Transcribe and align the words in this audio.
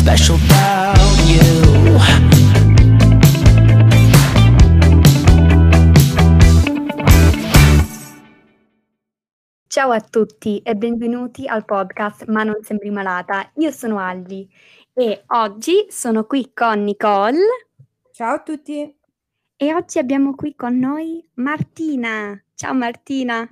special 0.00 0.36
about 0.36 0.96
you. 1.28 1.98
Ciao 9.66 9.90
a 9.92 10.00
tutti 10.00 10.60
e 10.62 10.74
benvenuti 10.74 11.46
al 11.46 11.64
podcast 11.64 12.26
Ma 12.26 12.42
non 12.42 12.56
sembri 12.62 12.90
malata. 12.90 13.50
Io 13.56 13.70
sono 13.70 13.98
Alvi 13.98 14.48
e 14.92 15.22
oggi 15.28 15.86
sono 15.88 16.24
qui 16.24 16.52
con 16.52 16.82
Nicole 16.82 17.38
Ciao 18.10 18.34
a 18.34 18.42
tutti. 18.42 18.94
e 19.56 19.74
oggi 19.74 19.98
abbiamo 19.98 20.34
qui 20.34 20.54
con 20.56 20.78
noi 20.78 21.24
Martina. 21.34 22.42
Ciao 22.54 22.74
Martina. 22.74 23.48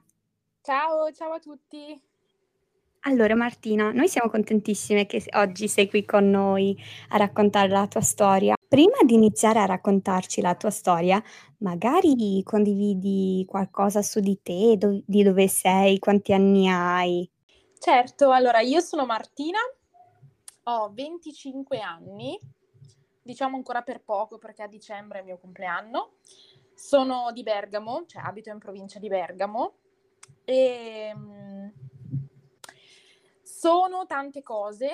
Ciao, 0.62 1.10
ciao 1.12 1.32
a 1.32 1.38
tutti. 1.38 2.07
Allora 3.02 3.36
Martina, 3.36 3.92
noi 3.92 4.08
siamo 4.08 4.28
contentissime 4.28 5.06
che 5.06 5.24
oggi 5.34 5.68
sei 5.68 5.88
qui 5.88 6.04
con 6.04 6.28
noi 6.28 6.76
a 7.10 7.16
raccontare 7.16 7.68
la 7.68 7.86
tua 7.86 8.00
storia. 8.00 8.56
Prima 8.68 8.98
di 9.06 9.14
iniziare 9.14 9.60
a 9.60 9.66
raccontarci 9.66 10.40
la 10.40 10.56
tua 10.56 10.70
storia, 10.70 11.22
magari 11.58 12.42
condividi 12.42 13.44
qualcosa 13.46 14.02
su 14.02 14.18
di 14.20 14.40
te, 14.42 14.76
do- 14.76 15.00
di 15.06 15.22
dove 15.22 15.46
sei, 15.46 15.98
quanti 15.98 16.32
anni 16.32 16.68
hai. 16.68 17.30
Certo, 17.78 18.32
allora 18.32 18.60
io 18.60 18.80
sono 18.80 19.06
Martina, 19.06 19.60
ho 20.64 20.92
25 20.92 21.78
anni, 21.78 22.38
diciamo 23.22 23.56
ancora 23.56 23.82
per 23.82 24.02
poco 24.02 24.38
perché 24.38 24.64
a 24.64 24.68
dicembre 24.68 25.18
è 25.18 25.20
il 25.20 25.26
mio 25.28 25.38
compleanno. 25.38 26.14
Sono 26.74 27.30
di 27.32 27.42
Bergamo, 27.42 28.04
cioè 28.06 28.22
abito 28.22 28.50
in 28.50 28.58
provincia 28.58 28.98
di 28.98 29.08
Bergamo 29.08 29.76
e 30.44 31.12
mm, 31.14 31.47
sono 33.58 34.06
tante 34.06 34.42
cose. 34.42 34.90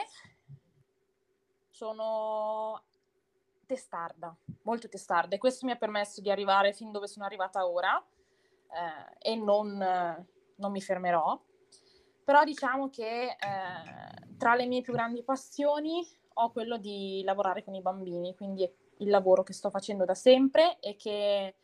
Sono 1.68 2.82
testarda, 3.66 4.34
molto 4.62 4.88
testarda 4.88 5.34
e 5.34 5.38
questo 5.38 5.66
mi 5.66 5.72
ha 5.72 5.76
permesso 5.76 6.20
di 6.20 6.30
arrivare 6.30 6.72
fin 6.72 6.92
dove 6.92 7.08
sono 7.08 7.24
arrivata 7.24 7.66
ora 7.66 8.02
eh, 8.70 9.32
e 9.32 9.36
non, 9.36 9.76
non 9.76 10.70
mi 10.70 10.80
fermerò. 10.80 11.38
Però 12.24 12.44
diciamo 12.44 12.88
che 12.88 13.30
eh, 13.30 14.36
tra 14.38 14.54
le 14.54 14.66
mie 14.66 14.82
più 14.82 14.92
grandi 14.92 15.22
passioni 15.22 16.06
ho 16.34 16.50
quello 16.50 16.78
di 16.78 17.22
lavorare 17.24 17.64
con 17.64 17.74
i 17.74 17.82
bambini, 17.82 18.34
quindi 18.34 18.64
è 18.64 18.72
il 18.98 19.10
lavoro 19.10 19.42
che 19.42 19.52
sto 19.52 19.70
facendo 19.70 20.04
da 20.04 20.14
sempre 20.14 20.78
e 20.78 20.96
che 20.96 21.46
eh, 21.46 21.56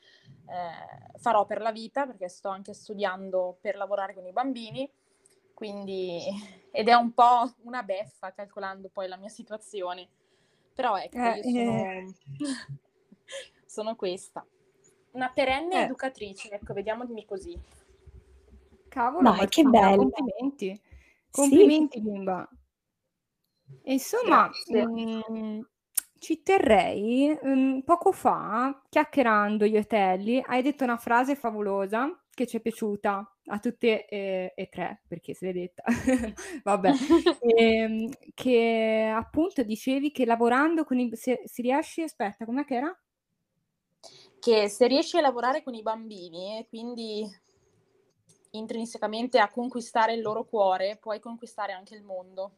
farò 1.19 1.47
per 1.47 1.61
la 1.61 1.73
vita, 1.73 2.05
perché 2.07 2.29
sto 2.29 2.49
anche 2.49 2.75
studiando 2.75 3.59
per 3.61 3.77
lavorare 3.77 4.15
con 4.15 4.27
i 4.27 4.33
bambini, 4.33 4.91
quindi 5.61 6.23
ed 6.73 6.89
è 6.89 6.95
un 6.95 7.13
po' 7.13 7.53
una 7.65 7.83
beffa 7.83 8.33
calcolando 8.33 8.89
poi 8.89 9.09
la 9.09 9.19
mia 9.19 9.29
situazione. 9.29 10.09
Però 10.73 10.97
ecco, 10.97 11.19
Eh, 11.19 11.37
io 11.37 11.43
sono, 11.43 12.15
sono 13.67 13.95
questa. 13.95 14.47
Una 15.11 15.29
perenne 15.29 15.81
Eh. 15.81 15.85
educatrice, 15.85 16.49
ecco, 16.51 16.73
vediamo 16.73 17.05
dimmi 17.05 17.27
così. 17.27 17.61
Cavolo, 18.89 19.33
Dai, 19.33 19.49
che 19.49 19.63
bello. 19.65 19.97
complimenti. 20.09 20.75
Sì. 20.75 20.81
Complimenti, 21.31 22.01
bimba. 22.01 22.49
E 23.83 23.93
insomma, 23.93 24.51
mm, 25.31 25.61
ci 26.19 26.43
terrei, 26.43 27.39
mm, 27.45 27.81
poco 27.81 28.13
fa, 28.13 28.81
chiacchierando 28.89 29.67
io 29.67 29.79
e 29.79 29.85
Telly, 29.85 30.43
hai 30.47 30.63
detto 30.63 30.85
una 30.85 30.97
frase 30.97 31.35
favolosa 31.35 32.19
che 32.41 32.47
ci 32.47 32.57
è 32.57 32.61
piaciuta 32.61 33.37
a 33.47 33.59
tutte 33.59 34.07
e, 34.07 34.55
e 34.57 34.69
tre, 34.69 35.03
perché 35.07 35.35
se 35.35 35.47
l'hai 35.47 35.55
detta. 35.55 35.83
Vabbè. 36.65 36.93
Ehm, 37.41 38.11
che 38.35 39.13
appunto 39.15 39.63
dicevi 39.63 40.11
che 40.13 40.25
lavorando 40.25 40.85
con 40.85 40.99
i... 40.99 41.11
Se, 41.15 41.43
si 41.45 41.63
riesce, 41.63 42.05
aspetta, 42.05 42.45
com'è 42.45 42.65
che 42.65 42.75
era? 42.75 42.99
che 44.41 44.71
se 44.71 44.87
riesci 44.87 45.19
a 45.19 45.21
lavorare 45.21 45.63
con 45.63 45.75
i 45.75 45.83
bambini 45.83 46.59
e 46.59 46.67
quindi 46.67 47.29
intrinsecamente 48.53 49.39
a 49.39 49.51
conquistare 49.51 50.15
il 50.15 50.23
loro 50.23 50.45
cuore, 50.45 50.97
puoi 50.97 51.21
conquistare 51.21 51.73
anche 51.73 51.95
il 51.95 52.03
mondo. 52.03 52.53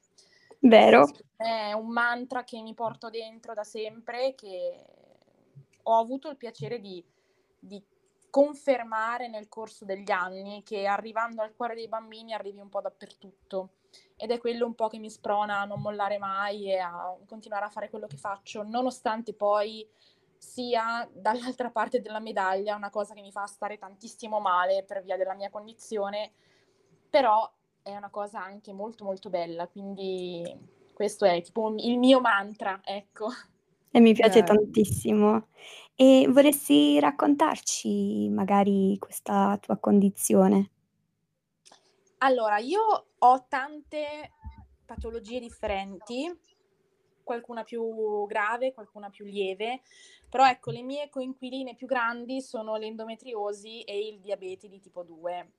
Vero? 0.60 1.08
È 1.36 1.72
un 1.72 1.88
mantra 1.88 2.44
che 2.44 2.62
mi 2.62 2.72
porto 2.72 3.10
dentro 3.10 3.52
da 3.52 3.64
sempre, 3.64 4.34
che 4.36 4.84
ho 5.82 5.98
avuto 5.98 6.30
il 6.30 6.36
piacere 6.36 6.78
di, 6.78 7.04
di 7.58 7.82
confermare 8.32 9.28
nel 9.28 9.46
corso 9.46 9.84
degli 9.84 10.10
anni, 10.10 10.62
che 10.64 10.86
arrivando 10.86 11.42
al 11.42 11.54
cuore 11.54 11.74
dei 11.74 11.86
bambini 11.86 12.32
arrivi 12.32 12.60
un 12.60 12.70
po' 12.70 12.80
dappertutto. 12.80 13.74
Ed 14.16 14.30
è 14.30 14.38
quello 14.38 14.64
un 14.64 14.74
po' 14.74 14.88
che 14.88 14.96
mi 14.96 15.10
sprona 15.10 15.60
a 15.60 15.64
non 15.66 15.82
mollare 15.82 16.16
mai 16.16 16.72
e 16.72 16.78
a 16.78 17.14
continuare 17.26 17.66
a 17.66 17.68
fare 17.68 17.90
quello 17.90 18.06
che 18.06 18.16
faccio, 18.16 18.62
nonostante 18.62 19.34
poi 19.34 19.86
sia 20.38 21.06
dall'altra 21.12 21.70
parte 21.70 22.00
della 22.00 22.20
medaglia 22.20 22.74
una 22.74 22.88
cosa 22.88 23.12
che 23.12 23.20
mi 23.20 23.30
fa 23.30 23.44
stare 23.44 23.76
tantissimo 23.76 24.40
male 24.40 24.82
per 24.82 25.02
via 25.02 25.18
della 25.18 25.34
mia 25.34 25.50
condizione, 25.50 26.32
però 27.10 27.46
è 27.82 27.94
una 27.94 28.08
cosa 28.08 28.42
anche 28.42 28.72
molto 28.72 29.04
molto 29.04 29.28
bella, 29.28 29.68
quindi 29.68 30.42
questo 30.94 31.26
è 31.26 31.42
tipo 31.42 31.74
il 31.76 31.98
mio 31.98 32.20
mantra, 32.22 32.80
ecco. 32.82 33.28
E 33.92 34.00
mi 34.00 34.14
piace 34.14 34.38
Eh. 34.38 34.44
tantissimo. 34.44 35.48
E 35.94 36.26
vorresti 36.28 36.98
raccontarci 36.98 38.28
magari 38.30 38.96
questa 38.98 39.58
tua 39.60 39.76
condizione? 39.76 40.70
Allora, 42.18 42.58
io 42.58 43.06
ho 43.18 43.46
tante 43.48 44.32
patologie 44.86 45.40
differenti, 45.40 46.26
qualcuna 47.22 47.64
più 47.64 48.24
grave, 48.26 48.72
qualcuna 48.72 49.10
più 49.10 49.26
lieve, 49.26 49.82
però 50.28 50.48
ecco, 50.48 50.70
le 50.70 50.82
mie 50.82 51.10
coinquiline 51.10 51.74
più 51.74 51.86
grandi 51.86 52.40
sono 52.40 52.76
l'endometriosi 52.76 53.82
e 53.82 54.08
il 54.08 54.20
diabete 54.20 54.68
di 54.68 54.80
tipo 54.80 55.02
2, 55.02 55.52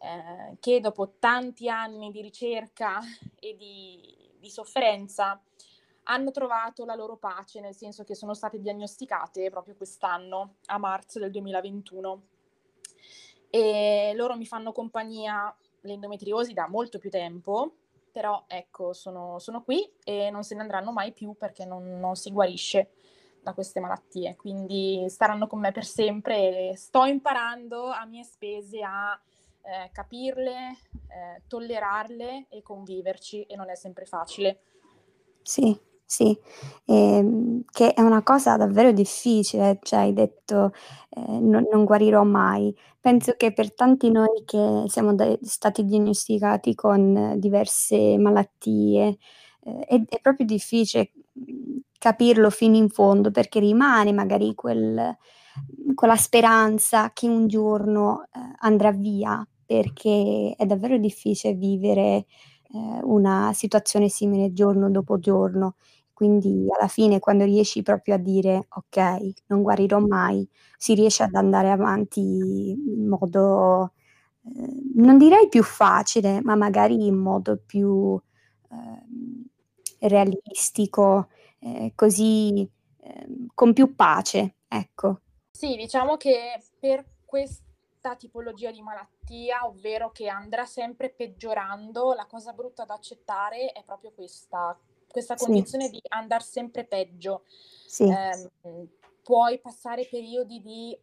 eh, 0.00 0.56
che 0.60 0.80
dopo 0.80 1.14
tanti 1.18 1.68
anni 1.68 2.10
di 2.10 2.20
ricerca 2.20 3.00
e 3.40 3.56
di, 3.56 4.30
di 4.38 4.50
sofferenza 4.50 5.40
hanno 6.04 6.30
trovato 6.30 6.84
la 6.84 6.94
loro 6.94 7.16
pace, 7.16 7.60
nel 7.60 7.74
senso 7.74 8.04
che 8.04 8.14
sono 8.14 8.34
state 8.34 8.60
diagnosticate 8.60 9.50
proprio 9.50 9.74
quest'anno, 9.74 10.56
a 10.66 10.78
marzo 10.78 11.18
del 11.18 11.30
2021. 11.30 12.22
E 13.50 14.12
loro 14.16 14.36
mi 14.36 14.46
fanno 14.46 14.72
compagnia 14.72 15.54
l'endometriosi 15.82 16.52
da 16.52 16.68
molto 16.68 16.98
più 16.98 17.10
tempo, 17.10 17.74
però 18.10 18.44
ecco, 18.46 18.92
sono, 18.92 19.38
sono 19.38 19.62
qui 19.62 19.88
e 20.04 20.30
non 20.30 20.44
se 20.44 20.54
ne 20.54 20.62
andranno 20.62 20.92
mai 20.92 21.12
più 21.12 21.34
perché 21.36 21.64
non, 21.64 21.98
non 21.98 22.16
si 22.16 22.30
guarisce 22.30 22.92
da 23.42 23.52
queste 23.52 23.78
malattie, 23.78 24.36
quindi 24.36 25.04
staranno 25.08 25.46
con 25.46 25.60
me 25.60 25.70
per 25.70 25.84
sempre 25.84 26.70
e 26.70 26.76
sto 26.76 27.04
imparando 27.04 27.86
a 27.86 28.04
mie 28.06 28.24
spese 28.24 28.82
a 28.82 29.20
eh, 29.62 29.90
capirle, 29.92 30.76
eh, 31.08 31.42
tollerarle 31.46 32.46
e 32.48 32.62
conviverci 32.62 33.42
e 33.42 33.56
non 33.56 33.68
è 33.68 33.74
sempre 33.74 34.06
facile. 34.06 34.60
Sì, 35.42 35.78
sì, 36.06 36.36
ehm, 36.86 37.62
che 37.70 37.92
è 37.94 38.00
una 38.02 38.22
cosa 38.22 38.56
davvero 38.56 38.92
difficile, 38.92 39.78
cioè 39.82 40.00
hai 40.00 40.12
detto 40.12 40.72
eh, 41.10 41.20
non, 41.40 41.66
non 41.70 41.84
guarirò 41.84 42.22
mai. 42.24 42.74
Penso 43.00 43.34
che 43.36 43.52
per 43.52 43.74
tanti 43.74 44.10
noi 44.10 44.44
che 44.44 44.84
siamo 44.88 45.14
da- 45.14 45.36
stati 45.42 45.84
diagnosticati 45.84 46.74
con 46.74 47.34
diverse 47.38 48.16
malattie, 48.18 49.16
eh, 49.64 49.80
è, 49.86 50.02
è 50.08 50.20
proprio 50.20 50.46
difficile 50.46 51.12
mm, 51.38 51.76
capirlo 51.98 52.50
fino 52.50 52.76
in 52.76 52.88
fondo 52.90 53.30
perché 53.30 53.58
rimane 53.60 54.12
magari 54.12 54.54
quel- 54.54 55.16
quella 55.94 56.16
speranza 56.16 57.10
che 57.12 57.28
un 57.28 57.46
giorno 57.46 58.24
eh, 58.32 58.38
andrà 58.60 58.90
via, 58.92 59.46
perché 59.64 60.54
è 60.56 60.66
davvero 60.66 60.98
difficile 60.98 61.54
vivere 61.54 62.26
eh, 62.72 63.00
una 63.02 63.52
situazione 63.54 64.08
simile 64.08 64.52
giorno 64.52 64.90
dopo 64.90 65.18
giorno. 65.18 65.76
Quindi 66.14 66.66
alla 66.78 66.86
fine 66.86 67.18
quando 67.18 67.44
riesci 67.44 67.82
proprio 67.82 68.14
a 68.14 68.18
dire 68.18 68.66
ok, 68.68 69.42
non 69.46 69.62
guarirò 69.62 69.98
mai, 69.98 70.48
si 70.78 70.94
riesce 70.94 71.24
ad 71.24 71.34
andare 71.34 71.70
avanti 71.70 72.20
in 72.20 73.08
modo, 73.08 73.92
eh, 74.44 74.82
non 74.94 75.18
direi 75.18 75.48
più 75.48 75.64
facile, 75.64 76.40
ma 76.42 76.54
magari 76.54 77.04
in 77.06 77.16
modo 77.16 77.60
più 77.66 78.18
ehm, 78.70 79.44
realistico, 80.00 81.28
eh, 81.58 81.92
così 81.96 82.68
ehm, 83.00 83.46
con 83.52 83.72
più 83.72 83.96
pace, 83.96 84.54
ecco. 84.68 85.20
Sì, 85.50 85.74
diciamo 85.76 86.16
che 86.16 86.62
per 86.78 87.04
questa 87.24 88.14
tipologia 88.16 88.70
di 88.70 88.82
malattia, 88.82 89.66
ovvero 89.66 90.12
che 90.12 90.28
andrà 90.28 90.64
sempre 90.64 91.10
peggiorando, 91.10 92.12
la 92.12 92.26
cosa 92.26 92.52
brutta 92.52 92.84
da 92.84 92.94
accettare 92.94 93.72
è 93.72 93.82
proprio 93.84 94.12
questa, 94.12 94.78
questa 95.14 95.36
Sì. 95.36 95.44
condizione 95.44 95.88
di 95.90 96.00
andare 96.08 96.42
sempre 96.42 96.84
peggio. 96.84 97.44
Sì, 97.46 98.02
Ehm, 98.02 98.88
puoi 99.22 99.60
passare 99.60 100.08
periodi 100.08 100.60
di 100.60 100.98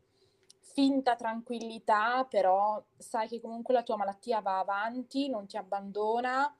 finta 0.59 1.15
tranquillità, 1.15 2.25
però 2.29 2.83
sai 2.97 3.29
che 3.29 3.39
comunque 3.39 3.73
la 3.73 3.83
tua 3.83 3.95
malattia 3.95 4.41
va 4.41 4.59
avanti, 4.59 5.29
non 5.29 5.47
ti 5.47 5.55
abbandona 5.55 6.53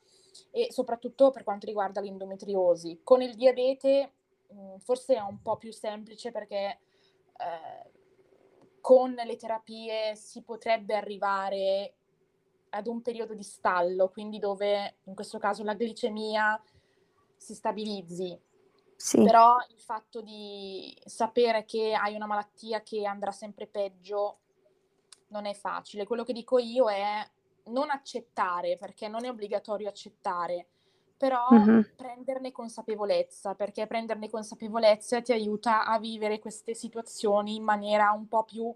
e 0.50 0.72
soprattutto 0.72 1.30
per 1.32 1.44
quanto 1.44 1.66
riguarda 1.66 2.00
l'endometriosi. 2.00 3.02
Con 3.04 3.22
il 3.22 3.36
diabete 3.36 4.14
mh, 4.48 4.62
mm, 4.62 4.78
forse 4.78 5.16
è 5.16 5.20
un 5.20 5.42
po' 5.42 5.58
più 5.58 5.74
semplice 5.74 6.32
perché 6.32 6.80
eh, 7.38 7.92
con 8.80 9.12
le 9.12 9.36
terapie 9.36 10.16
si 10.16 10.42
potrebbe 10.42 10.96
arrivare 10.96 11.96
ad 12.70 12.88
un 12.88 13.02
periodo 13.02 13.34
di 13.34 13.44
stallo, 13.44 14.10
quindi 14.10 14.40
dove 14.40 15.00
in 15.04 15.16
questo 15.16 15.38
caso 15.38 15.64
la 15.64 15.76
glicemia 15.76 16.62
si 17.42 17.56
stabilizzi. 17.56 18.40
Sì. 18.96 19.24
Però 19.24 19.58
il 19.70 19.82
fatto 19.82 20.22
di 20.22 20.96
sapere 21.06 21.66
che 21.66 21.94
hai 21.94 22.14
una 22.14 22.28
malattia 22.28 22.82
che 22.84 23.04
andrà 23.06 23.32
sempre 23.32 23.66
peggio 23.66 24.38
non 25.30 25.48
è 25.48 25.54
facile. 25.56 26.06
Quello 26.06 26.24
che 26.24 26.34
dico 26.34 26.60
io 26.60 26.88
è 26.88 27.28
non 27.66 27.90
accettare, 27.90 28.78
perché 28.78 29.08
non 29.08 29.26
è 29.26 29.30
obbligatorio 29.30 29.90
accettare, 29.90 30.68
però 31.18 31.48
uh-huh. 31.50 31.96
prenderne 31.96 32.52
consapevolezza, 32.52 33.56
perché 33.56 33.88
prenderne 33.88 34.30
consapevolezza 34.30 35.20
ti 35.22 35.32
aiuta 35.32 35.86
a 35.86 35.98
vivere 35.98 36.38
queste 36.38 36.76
situazioni 36.76 37.56
in 37.56 37.64
maniera 37.64 38.12
un 38.12 38.28
po' 38.28 38.44
più, 38.44 38.72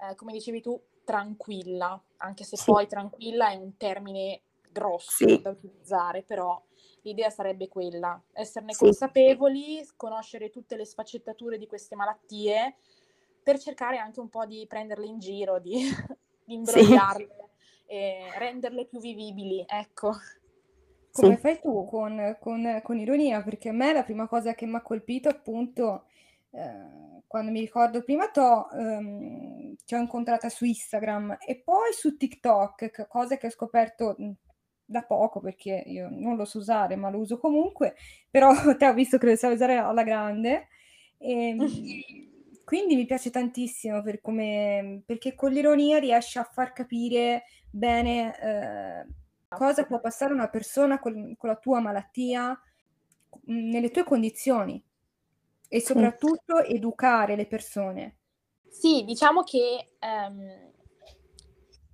eh, 0.00 0.14
come 0.14 0.32
dicevi 0.32 0.62
tu, 0.62 0.80
tranquilla, 1.04 2.02
anche 2.18 2.44
se 2.44 2.56
sì. 2.56 2.64
poi 2.64 2.86
tranquilla 2.86 3.50
è 3.50 3.56
un 3.56 3.76
termine 3.76 4.40
grosso 4.70 5.26
sì. 5.26 5.40
da 5.40 5.50
utilizzare, 5.50 6.22
però 6.22 6.62
l'idea 7.06 7.30
sarebbe 7.30 7.68
quella, 7.68 8.20
esserne 8.32 8.72
sì. 8.72 8.84
consapevoli, 8.84 9.86
conoscere 9.96 10.50
tutte 10.50 10.76
le 10.76 10.84
sfaccettature 10.84 11.56
di 11.56 11.66
queste 11.68 11.94
malattie 11.94 12.76
per 13.42 13.60
cercare 13.60 13.98
anche 13.98 14.18
un 14.18 14.28
po' 14.28 14.44
di 14.44 14.66
prenderle 14.68 15.06
in 15.06 15.20
giro, 15.20 15.60
di, 15.60 15.76
di 16.44 16.54
imbrogliarle 16.54 17.50
e 17.86 18.32
renderle 18.38 18.86
più 18.86 18.98
vivibili, 18.98 19.64
ecco. 19.66 20.12
Come 21.12 21.36
fai 21.38 21.60
tu 21.60 21.86
con, 21.86 22.36
con, 22.40 22.80
con, 22.82 22.98
ironia? 22.98 23.42
Perché 23.42 23.70
a 23.70 23.72
me 23.72 23.92
la 23.92 24.02
prima 24.02 24.26
cosa 24.26 24.54
che 24.54 24.66
mi 24.66 24.74
ha 24.74 24.82
colpito 24.82 25.30
appunto 25.30 26.04
eh, 26.50 27.22
quando 27.26 27.50
mi 27.52 27.60
ricordo 27.60 28.02
prima 28.02 28.28
to, 28.28 28.68
ehm, 28.70 29.76
ti 29.84 29.94
ho 29.94 29.98
incontrata 29.98 30.50
su 30.50 30.64
Instagram 30.66 31.38
e 31.46 31.62
poi 31.62 31.92
su 31.92 32.16
TikTok, 32.16 33.06
cose 33.06 33.38
che 33.38 33.46
ho 33.46 33.50
scoperto 33.50 34.16
da 34.86 35.02
poco 35.02 35.40
perché 35.40 35.82
io 35.86 36.08
non 36.10 36.36
lo 36.36 36.44
so 36.44 36.58
usare, 36.58 36.96
ma 36.96 37.10
lo 37.10 37.18
uso 37.18 37.38
comunque, 37.38 37.96
però 38.30 38.52
te 38.76 38.86
ho 38.86 38.94
visto 38.94 39.18
che 39.18 39.26
lo 39.26 39.36
sai 39.36 39.54
usare 39.54 39.76
alla 39.76 40.04
grande. 40.04 40.68
E, 41.18 41.48
ehm, 41.48 41.66
quindi 42.64 42.96
mi 42.96 43.06
piace 43.06 43.30
tantissimo 43.30 44.02
per 44.02 44.20
come, 44.20 45.02
perché 45.06 45.34
con 45.34 45.52
l'ironia 45.52 45.98
riesce 45.98 46.40
a 46.40 46.44
far 46.44 46.72
capire 46.72 47.44
bene 47.70 48.36
eh, 48.40 49.06
cosa 49.48 49.84
può 49.84 50.00
passare 50.00 50.32
una 50.32 50.48
persona 50.48 50.98
con, 50.98 51.36
con, 51.36 51.48
la 51.48 51.56
tua 51.56 51.78
malattia 51.78 52.58
nelle 53.44 53.90
tue 53.90 54.02
condizioni 54.02 54.82
e 55.68 55.80
soprattutto 55.80 56.58
educare 56.62 57.36
le 57.36 57.46
persone. 57.46 58.16
Sì, 58.68 59.04
diciamo 59.04 59.42
che 59.42 59.92
um, 60.00 60.72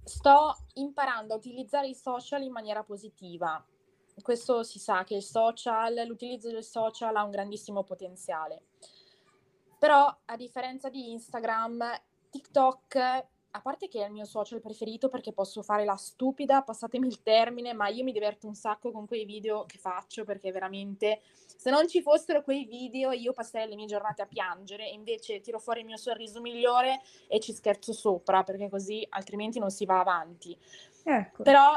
sto 0.05 0.57
imparando 0.75 1.35
a 1.35 1.37
utilizzare 1.37 1.89
i 1.89 1.95
social 1.95 2.43
in 2.43 2.53
maniera 2.53 2.83
positiva. 2.83 3.65
Questo 4.21 4.63
si 4.63 4.79
sa 4.79 5.05
che 5.05 5.15
il 5.15 5.23
social, 5.23 6.07
l'utilizzo 6.07 6.51
del 6.51 6.65
social 6.65 7.17
ha 7.17 7.25
un 7.25 7.31
grandissimo 7.31 7.83
potenziale. 7.83 8.65
Però 9.79 10.17
a 10.27 10.37
differenza 10.37 10.89
di 10.89 11.11
Instagram, 11.11 11.83
TikTok 12.31 13.27
a 13.55 13.61
parte 13.61 13.89
che 13.89 14.03
è 14.03 14.07
il 14.07 14.13
mio 14.13 14.25
social 14.25 14.61
preferito 14.61 15.09
perché 15.09 15.33
posso 15.33 15.63
fare 15.63 15.85
la 15.85 15.97
stupida, 15.97 16.63
passatemi 16.63 17.07
il 17.07 17.23
termine, 17.23 17.75
ma 17.75 17.89
io 17.89 18.03
mi 18.03 18.13
diverto 18.13 18.47
un 18.47 18.55
sacco 18.55 18.91
con 18.91 19.07
quei 19.07 19.27
video 19.27 19.67
che 19.67 19.77
faccio 19.79 20.25
perché 20.25 20.51
veramente 20.51 21.21
se 21.57 21.71
non 21.71 21.87
ci 21.87 22.01
fossero 22.01 22.43
quei 22.43 22.65
video 22.65 23.13
io 23.13 23.33
passerei 23.33 23.69
le 23.69 23.75
mie 23.75 23.87
giornate 23.87 24.23
a 24.23 24.27
piangere 24.27 24.89
e 24.89 24.95
invece 24.95 25.41
tiro 25.41 25.59
fuori 25.59 25.81
il 25.81 25.87
mio 25.87 25.99
sorriso 25.99 26.41
migliore 26.41 27.03
e 27.29 27.41
ci 27.41 27.53
scherzo 27.53 27.93
sopra 27.93 28.43
perché 28.43 28.71
così 28.71 29.07
altrimenti 29.11 29.59
non 29.59 29.71
si 29.71 29.85
va 29.85 30.01
avanti. 30.01 30.59
Ecco. 31.05 31.43
Però 31.43 31.75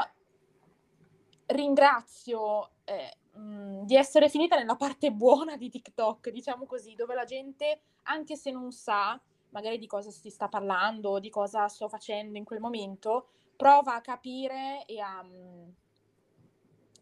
ringrazio 1.46 2.70
eh, 2.84 3.38
mh, 3.38 3.84
di 3.84 3.96
essere 3.96 4.30
finita 4.30 4.56
nella 4.56 4.76
parte 4.76 5.12
buona 5.12 5.56
di 5.56 5.68
TikTok, 5.68 6.30
diciamo 6.30 6.64
così, 6.64 6.94
dove 6.94 7.14
la 7.14 7.24
gente, 7.24 7.82
anche 8.04 8.34
se 8.34 8.50
non 8.50 8.72
sa, 8.72 9.20
magari 9.56 9.78
di 9.78 9.86
cosa 9.86 10.10
si 10.10 10.28
sta 10.28 10.48
parlando, 10.48 11.18
di 11.18 11.30
cosa 11.30 11.66
sto 11.68 11.88
facendo 11.88 12.36
in 12.36 12.44
quel 12.44 12.60
momento, 12.60 13.28
prova 13.56 13.94
a 13.94 14.02
capire 14.02 14.84
e 14.84 15.00
a, 15.00 15.22
mm, 15.22 15.68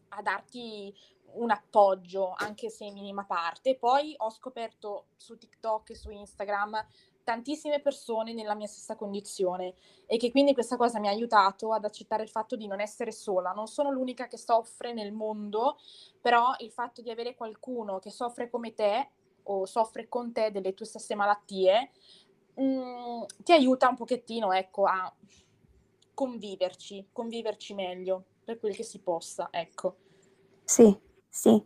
a 0.09 0.21
darti 0.21 0.95
un 1.33 1.51
appoggio, 1.51 2.33
anche 2.37 2.69
se 2.69 2.85
in 2.85 2.93
minima 2.93 3.25
parte. 3.25 3.75
Poi 3.75 4.15
ho 4.19 4.29
scoperto 4.29 5.07
su 5.17 5.37
TikTok 5.37 5.89
e 5.89 5.95
su 5.95 6.09
Instagram 6.09 6.81
tantissime 7.25 7.81
persone 7.81 8.31
nella 8.33 8.55
mia 8.55 8.67
stessa 8.67 8.95
condizione 8.95 9.73
e 10.05 10.15
che 10.15 10.31
quindi 10.31 10.53
questa 10.53 10.77
cosa 10.77 10.99
mi 10.99 11.07
ha 11.07 11.11
aiutato 11.11 11.73
ad 11.73 11.83
accettare 11.83 12.23
il 12.23 12.29
fatto 12.29 12.55
di 12.55 12.67
non 12.67 12.79
essere 12.79 13.11
sola. 13.11 13.51
Non 13.51 13.67
sono 13.67 13.91
l'unica 13.91 14.27
che 14.27 14.37
soffre 14.37 14.93
nel 14.93 15.11
mondo, 15.11 15.77
però 16.21 16.53
il 16.59 16.71
fatto 16.71 17.01
di 17.01 17.09
avere 17.09 17.35
qualcuno 17.35 17.99
che 17.99 18.11
soffre 18.11 18.49
come 18.49 18.73
te 18.73 19.09
o 19.47 19.65
soffre 19.65 20.07
con 20.07 20.31
te 20.31 20.51
delle 20.51 20.73
tue 20.73 20.85
stesse 20.85 21.15
malattie 21.15 21.91
mh, 22.55 22.63
mm, 22.63 23.23
ti 23.43 23.51
aiuta 23.51 23.89
un 23.89 23.95
pochettino, 23.95 24.51
ecco, 24.53 24.85
a 24.85 25.13
conviverci, 26.13 27.09
conviverci 27.11 27.73
meglio 27.73 28.23
per 28.43 28.59
quel 28.59 28.75
che 28.75 28.83
si 28.83 28.99
possa, 28.99 29.49
ecco. 29.51 29.97
Sì, 30.63 30.97
sì. 31.27 31.63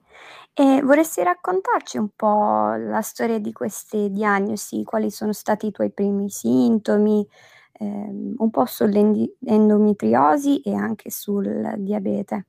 E 0.53 0.81
vorresti 0.81 1.23
raccontarci 1.23 1.97
un 1.97 2.09
po' 2.15 2.73
la 2.75 3.01
storia 3.01 3.39
di 3.39 3.53
queste 3.53 4.09
diagnosi? 4.09 4.83
Quali 4.83 5.09
sono 5.11 5.31
stati 5.31 5.67
i 5.67 5.71
tuoi 5.71 5.91
primi 5.91 6.29
sintomi? 6.29 7.25
Ehm, 7.73 8.35
un 8.37 8.49
po' 8.49 8.65
sull'endometriosi 8.65 10.59
e 10.61 10.73
anche 10.73 11.09
sul 11.11 11.75
diabete. 11.77 12.45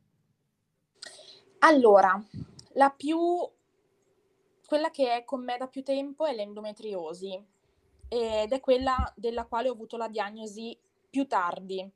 Allora, 1.61 2.21
la 2.73 2.91
più 2.91 3.19
quella 4.67 4.91
che 4.91 5.17
è 5.17 5.25
con 5.25 5.45
me 5.45 5.57
da 5.59 5.67
più 5.67 5.83
tempo 5.83 6.27
è 6.27 6.35
l'endometriosi 6.35 7.45
ed 8.13 8.53
è 8.53 8.59
quella 8.59 9.13
della 9.15 9.45
quale 9.45 9.69
ho 9.69 9.73
avuto 9.73 9.97
la 9.97 10.09
diagnosi 10.09 10.77
più 11.09 11.29
tardi. 11.29 11.89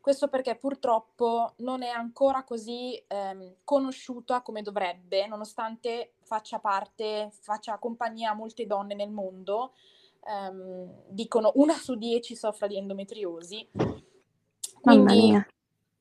Questo 0.00 0.26
perché 0.26 0.56
purtroppo 0.56 1.52
non 1.58 1.84
è 1.84 1.88
ancora 1.88 2.42
così 2.42 3.00
ehm, 3.06 3.58
conosciuta 3.62 4.42
come 4.42 4.60
dovrebbe, 4.62 5.28
nonostante 5.28 6.14
faccia 6.24 6.58
parte, 6.58 7.30
faccia 7.30 7.78
compagnia 7.78 8.32
a 8.32 8.34
molte 8.34 8.66
donne 8.66 8.96
nel 8.96 9.10
mondo. 9.10 9.74
Ehm, 10.26 11.04
dicono 11.06 11.52
una 11.54 11.74
su 11.74 11.94
dieci 11.94 12.34
soffra 12.34 12.66
di 12.66 12.76
endometriosi. 12.76 13.68
Quindi 14.80 15.40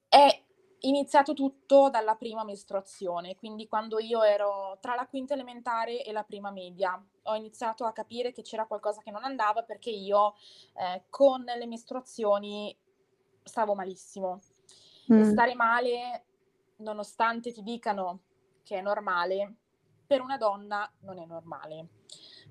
è 0.09 0.43
iniziato 0.79 1.33
tutto 1.33 1.91
dalla 1.91 2.15
prima 2.15 2.43
mestruazione, 2.43 3.35
quindi 3.35 3.67
quando 3.67 4.00
io 4.00 4.24
ero 4.24 4.79
tra 4.81 4.95
la 4.95 5.05
quinta 5.05 5.35
elementare 5.35 6.03
e 6.03 6.12
la 6.12 6.24
prima 6.24 6.50
media. 6.50 7.00
Ho 7.23 7.35
iniziato 7.35 7.85
a 7.85 7.91
capire 7.91 8.31
che 8.31 8.41
c'era 8.41 8.65
qualcosa 8.65 9.01
che 9.01 9.11
non 9.11 9.23
andava 9.23 9.63
perché 9.63 9.89
io 9.89 10.35
eh, 10.75 11.03
con 11.09 11.43
le 11.43 11.65
mestruazioni 11.67 12.75
stavo 13.43 13.75
malissimo. 13.75 14.39
Mm. 15.11 15.19
E 15.19 15.25
stare 15.25 15.55
male, 15.55 16.25
nonostante 16.77 17.51
ti 17.51 17.63
dicano 17.63 18.21
che 18.63 18.77
è 18.77 18.81
normale, 18.81 19.55
per 20.05 20.21
una 20.21 20.37
donna 20.37 20.91
non 21.01 21.19
è 21.19 21.25
normale. 21.25 21.87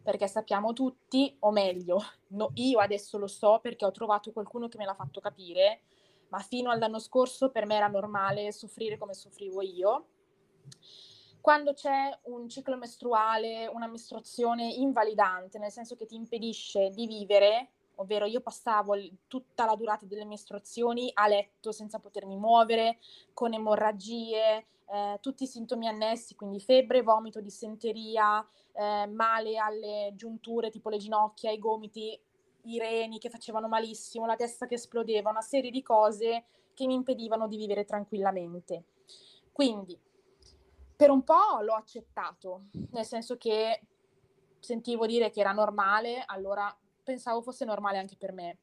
Perché 0.02 0.26
sappiamo 0.28 0.72
tutti, 0.72 1.36
o 1.40 1.50
meglio, 1.50 1.98
no, 2.28 2.52
io 2.54 2.78
adesso 2.78 3.18
lo 3.18 3.26
so 3.26 3.58
perché 3.60 3.84
ho 3.84 3.90
trovato 3.90 4.32
qualcuno 4.32 4.68
che 4.68 4.78
me 4.78 4.86
l'ha 4.86 4.94
fatto 4.94 5.20
capire, 5.20 5.82
ma 6.28 6.38
fino 6.38 6.70
all'anno 6.70 6.98
scorso 6.98 7.50
per 7.50 7.66
me 7.66 7.76
era 7.76 7.88
normale 7.88 8.50
soffrire 8.52 8.96
come 8.96 9.12
soffrivo 9.12 9.60
io. 9.60 10.06
Quando 11.40 11.72
c'è 11.72 12.18
un 12.24 12.48
ciclo 12.48 12.76
mestruale, 12.76 13.66
una 13.66 13.86
mestruazione 13.86 14.68
invalidante, 14.68 15.58
nel 15.58 15.70
senso 15.70 15.96
che 15.96 16.04
ti 16.04 16.14
impedisce 16.14 16.90
di 16.90 17.06
vivere, 17.06 17.70
ovvero 17.96 18.26
io 18.26 18.40
passavo 18.40 18.94
tutta 19.26 19.64
la 19.64 19.74
durata 19.74 20.04
delle 20.04 20.26
mestruazioni 20.26 21.10
a 21.14 21.26
letto 21.28 21.72
senza 21.72 21.98
potermi 21.98 22.36
muovere, 22.36 22.98
con 23.32 23.54
emorragie, 23.54 24.66
eh, 24.86 25.18
tutti 25.20 25.44
i 25.44 25.46
sintomi 25.46 25.88
annessi, 25.88 26.34
quindi 26.34 26.60
febbre, 26.60 27.02
vomito, 27.02 27.40
dissenteria, 27.40 28.46
eh, 28.72 29.06
male 29.06 29.56
alle 29.56 30.12
giunture 30.14 30.70
tipo 30.70 30.90
le 30.90 30.98
ginocchia, 30.98 31.50
i 31.50 31.58
gomiti, 31.58 32.18
i 32.64 32.78
reni 32.78 33.18
che 33.18 33.30
facevano 33.30 33.66
malissimo, 33.66 34.26
la 34.26 34.36
testa 34.36 34.66
che 34.66 34.74
esplodeva, 34.74 35.30
una 35.30 35.40
serie 35.40 35.70
di 35.70 35.82
cose 35.82 36.44
che 36.74 36.86
mi 36.86 36.94
impedivano 36.94 37.48
di 37.48 37.56
vivere 37.56 37.84
tranquillamente. 37.84 38.84
Quindi, 39.52 39.98
per 41.00 41.08
un 41.08 41.24
po' 41.24 41.62
l'ho 41.62 41.72
accettato, 41.72 42.64
nel 42.90 43.06
senso 43.06 43.38
che 43.38 43.86
sentivo 44.58 45.06
dire 45.06 45.30
che 45.30 45.40
era 45.40 45.52
normale, 45.52 46.22
allora 46.26 46.78
pensavo 47.02 47.40
fosse 47.40 47.64
normale 47.64 47.96
anche 47.96 48.18
per 48.18 48.34
me. 48.34 48.58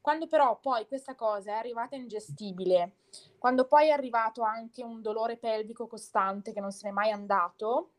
Quando 0.00 0.26
però 0.26 0.58
poi 0.58 0.86
questa 0.86 1.14
cosa 1.14 1.50
è 1.50 1.56
arrivata 1.56 1.96
ingestibile, 1.96 3.00
quando 3.36 3.66
poi 3.66 3.88
è 3.88 3.90
arrivato 3.90 4.40
anche 4.40 4.82
un 4.82 5.02
dolore 5.02 5.36
pelvico 5.36 5.86
costante 5.86 6.54
che 6.54 6.60
non 6.60 6.72
se 6.72 6.88
n'è 6.88 6.94
mai 6.94 7.10
andato, 7.10 7.90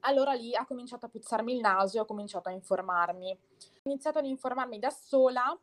allora 0.00 0.32
lì 0.32 0.56
ha 0.56 0.66
cominciato 0.66 1.06
a 1.06 1.08
puzzarmi 1.08 1.54
il 1.54 1.60
naso 1.60 1.98
e 1.98 2.00
ho 2.00 2.04
cominciato 2.04 2.48
a 2.48 2.52
informarmi. 2.52 3.30
Ho 3.30 3.80
iniziato 3.84 4.18
ad 4.18 4.26
informarmi 4.26 4.80
da 4.80 4.90
sola 4.90 5.56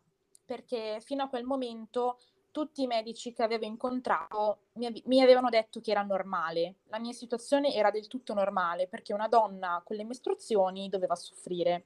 perché 0.46 1.02
fino 1.02 1.24
a 1.24 1.28
quel 1.28 1.44
momento 1.44 2.18
tutti 2.56 2.84
i 2.84 2.88
medici 2.88 3.34
che 3.34 3.44
avevo 3.44 3.66
incontrato 3.66 4.60
mi, 4.76 5.04
mi, 5.08 5.22
avevano 5.22 5.50
detto 5.50 5.82
che 5.82 5.92
era 5.92 6.04
normale. 6.04 6.76
La 6.88 7.00
mia 7.00 7.12
situazione 7.12 7.74
era 7.74 7.92
del 7.92 8.08
tutto 8.08 8.34
normale 8.34 8.88
perché 8.88 9.14
una 9.14 9.28
donna 9.28 9.82
con 9.84 9.98
le 9.98 10.06
mestruazioni 10.06 10.88
doveva 10.88 11.16
soffrire. 11.16 11.84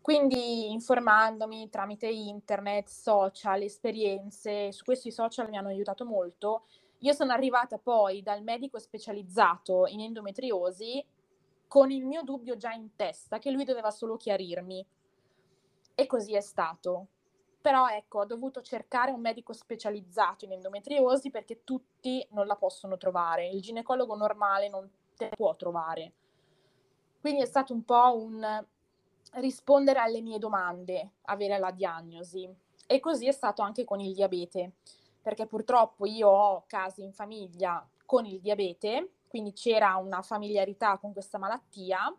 Quindi 0.00 0.70
informandomi 0.70 1.68
tramite 1.68 2.06
internet, 2.06 2.88
social, 2.88 3.60
esperienze, 3.60 4.72
su 4.72 4.82
questi 4.82 5.12
social 5.12 5.50
mi 5.50 5.58
hanno 5.58 5.68
aiutato 5.68 6.06
molto. 6.06 6.62
Io 7.00 7.12
sono 7.12 7.32
arrivata 7.32 7.76
poi 7.76 8.22
dal 8.22 8.42
medico 8.42 8.78
specializzato 8.78 9.84
in 9.88 10.00
endometriosi 10.00 11.04
con 11.68 11.90
il 11.90 12.06
mio 12.06 12.22
dubbio 12.22 12.56
già 12.56 12.72
in 12.72 12.96
testa 12.96 13.38
che 13.38 13.50
lui 13.50 13.64
doveva 13.64 13.90
solo 13.90 14.16
chiarirmi. 14.16 14.86
E 15.94 16.06
così 16.06 16.34
è 16.34 16.40
stato. 16.40 17.08
Però 17.60 17.88
ecco, 17.88 18.20
ho 18.20 18.24
dovuto 18.24 18.62
cercare 18.62 19.10
un 19.10 19.20
medico 19.20 19.52
specializzato 19.52 20.46
in 20.46 20.52
endometriosi 20.52 21.30
perché 21.30 21.62
tutti 21.62 22.26
non 22.30 22.46
la 22.46 22.56
possono 22.56 22.96
trovare. 22.96 23.48
Il 23.48 23.60
ginecologo 23.60 24.16
normale 24.16 24.68
non 24.68 24.90
te 25.14 25.28
può 25.36 25.54
trovare. 25.56 26.12
Quindi 27.20 27.42
è 27.42 27.46
stato 27.46 27.74
un 27.74 27.84
po' 27.84 28.16
un 28.16 28.64
rispondere 29.34 29.98
alle 29.98 30.22
mie 30.22 30.38
domande, 30.38 31.10
avere 31.22 31.58
la 31.58 31.70
diagnosi. 31.70 32.48
E 32.86 32.98
così 32.98 33.26
è 33.26 33.32
stato 33.32 33.60
anche 33.62 33.84
con 33.84 34.00
il 34.00 34.14
diabete, 34.14 34.72
perché 35.20 35.46
purtroppo 35.46 36.06
io 36.06 36.28
ho 36.28 36.64
casi 36.66 37.02
in 37.02 37.12
famiglia 37.12 37.86
con 38.06 38.24
il 38.24 38.40
diabete, 38.40 39.10
quindi 39.28 39.52
c'era 39.52 39.96
una 39.96 40.22
familiarità 40.22 40.96
con 40.98 41.12
questa 41.12 41.38
malattia 41.38 42.12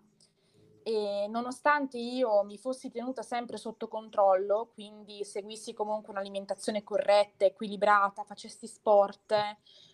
e 0.83 1.27
nonostante 1.29 1.97
io 1.97 2.43
mi 2.43 2.57
fossi 2.57 2.89
tenuta 2.89 3.21
sempre 3.21 3.57
sotto 3.57 3.88
controllo, 3.88 4.69
quindi 4.73 5.23
seguissi 5.23 5.73
comunque 5.73 6.11
un'alimentazione 6.11 6.83
corretta, 6.83 7.45
equilibrata, 7.45 8.23
facessi 8.23 8.67
sport, 8.67 9.35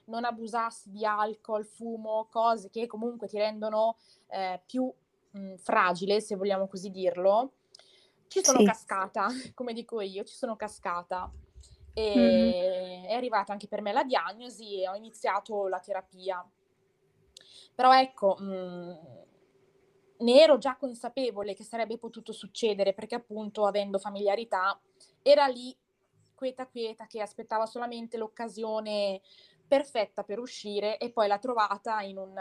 non 0.05 0.23
abusassi 0.23 0.89
di 0.89 1.05
alcol, 1.05 1.65
fumo, 1.65 2.27
cose 2.29 2.69
che 2.69 2.87
comunque 2.87 3.27
ti 3.27 3.37
rendono 3.37 3.97
eh, 4.29 4.61
più 4.65 4.91
mh, 5.31 5.55
fragile, 5.55 6.21
se 6.21 6.35
vogliamo 6.35 6.67
così 6.67 6.89
dirlo, 6.89 7.51
ci 8.27 8.43
sono 8.43 8.59
sì. 8.59 8.65
cascata, 8.65 9.27
come 9.53 9.73
dico 9.73 9.99
io, 10.01 10.23
ci 10.23 10.35
sono 10.35 10.55
cascata. 10.55 11.31
E 11.93 12.13
mm-hmm. 12.15 13.03
è 13.05 13.13
arrivata 13.13 13.51
anche 13.51 13.67
per 13.67 13.81
me 13.81 13.91
la 13.91 14.03
diagnosi 14.03 14.81
e 14.81 14.87
ho 14.87 14.95
iniziato 14.95 15.67
la 15.67 15.79
terapia. 15.79 16.47
Però 17.73 17.91
ecco, 17.91 18.35
mh, 18.39 19.25
ne 20.19 20.41
ero 20.41 20.57
già 20.57 20.75
consapevole 20.77 21.53
che 21.53 21.63
sarebbe 21.63 21.97
potuto 21.97 22.31
succedere 22.31 22.93
perché 22.93 23.15
appunto 23.15 23.65
avendo 23.65 23.99
familiarità 23.99 24.79
era 25.21 25.47
lì 25.47 25.75
quieta 26.33 26.67
quieta 26.67 27.07
che 27.07 27.21
aspettava 27.21 27.65
solamente 27.65 28.17
l'occasione 28.17 29.21
perfetta 29.67 30.23
per 30.23 30.39
uscire 30.39 30.97
e 30.97 31.11
poi 31.11 31.27
l'ha 31.27 31.39
trovata 31.39 32.01
in 32.01 32.17
un, 32.17 32.35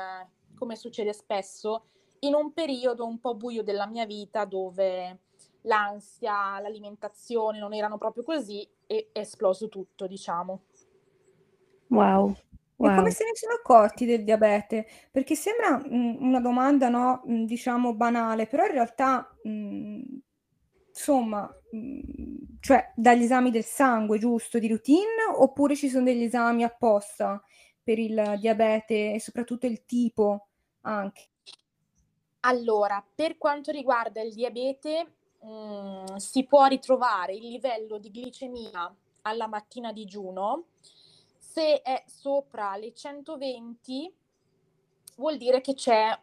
come 0.55 0.77
succede 0.77 1.13
spesso, 1.13 1.87
in 2.21 2.35
un 2.35 2.53
periodo 2.53 3.05
un 3.05 3.19
po' 3.19 3.35
buio 3.35 3.63
della 3.63 3.87
mia 3.87 4.07
vita 4.07 4.45
dove 4.45 5.21
l'ansia, 5.63 6.61
l'alimentazione 6.61 7.59
non 7.59 7.75
erano 7.75 7.99
proprio 7.99 8.23
così 8.23 8.69
e 8.87 9.11
è 9.13 9.21
esploso 9.21 9.69
tutto, 9.69 10.07
diciamo. 10.07 10.63
Wow. 11.89 12.37
E 12.79 12.93
come 12.93 13.11
se 13.11 13.25
ne 13.25 13.31
sono 13.35 13.55
accorti 13.55 14.05
del 14.05 14.23
diabete? 14.23 14.87
Perché 15.11 15.35
sembra 15.35 15.79
mh, 15.79 16.17
una 16.21 16.41
domanda, 16.41 16.89
no, 16.89 17.23
mh, 17.25 17.45
diciamo 17.45 17.95
banale, 17.95 18.47
però 18.47 18.65
in 18.67 18.73
realtà, 18.73 19.35
mh, 19.43 20.03
insomma, 20.89 21.51
cioè 22.61 22.93
dagli 22.95 23.23
esami 23.23 23.51
del 23.51 23.65
sangue, 23.65 24.19
giusto, 24.19 24.59
di 24.59 24.69
routine, 24.69 25.25
oppure 25.37 25.75
ci 25.75 25.89
sono 25.89 26.05
degli 26.05 26.25
esami 26.25 26.65
apposta 26.65 27.43
per 27.83 27.99
il 27.99 28.37
diabete 28.41 29.15
e 29.15 29.21
soprattutto 29.21 29.67
il 29.67 29.85
tipo 29.85 30.49
anche? 30.83 31.29
Allora, 32.41 33.05
per 33.15 33.39
quanto 33.39 33.71
riguarda 33.73 34.21
il 34.23 34.33
diabete, 34.35 35.15
mh, 35.41 36.17
si 36.17 36.45
può 36.45 36.67
ritrovare 36.67 37.35
il 37.35 37.49
livello 37.49 37.99
di 37.99 38.11
glicemia 38.11 38.95
alla 39.23 39.47
mattina 39.49 39.93
digiuno. 39.93 40.67
Se 41.57 41.81
è 41.81 42.05
sopra 42.05 42.77
le 42.77 42.93
120, 42.93 44.15
vuol 45.17 45.39
dire 45.39 45.63
che 45.63 45.73
c'è 45.73 46.15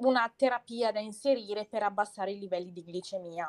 una 0.00 0.30
terapia 0.36 0.92
da 0.92 1.00
inserire 1.00 1.64
per 1.64 1.82
abbassare 1.82 2.32
i 2.32 2.38
livelli 2.38 2.70
di 2.72 2.84
glicemia. 2.84 3.48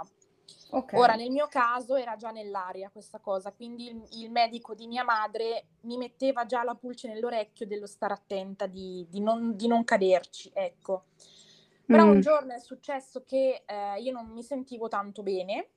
Okay. 0.69 0.97
Ora, 0.97 1.15
nel 1.15 1.29
mio 1.29 1.47
caso 1.49 1.95
era 1.95 2.15
già 2.15 2.31
nell'aria 2.31 2.89
questa 2.89 3.19
cosa, 3.19 3.51
quindi 3.51 3.89
il, 3.89 4.01
il, 4.21 4.31
medico 4.31 4.73
di 4.73 4.87
mia 4.87 5.03
madre 5.03 5.65
mi 5.81 5.97
metteva 5.97 6.45
già 6.45 6.63
la 6.63 6.75
pulce 6.75 7.09
nell'orecchio 7.09 7.67
dello 7.67 7.87
stare 7.87 8.13
attenta, 8.13 8.65
di, 8.65 9.05
di, 9.09 9.19
non, 9.19 9.57
di 9.57 9.67
non, 9.67 9.83
caderci, 9.83 10.49
ecco. 10.53 11.07
Però 11.85 12.05
mm. 12.05 12.09
un 12.09 12.21
giorno 12.21 12.53
è 12.53 12.59
successo 12.59 13.25
che 13.25 13.63
eh, 13.65 13.99
io 13.99 14.13
non 14.13 14.27
mi 14.27 14.43
sentivo 14.43 14.87
tanto 14.87 15.23
bene. 15.23 15.71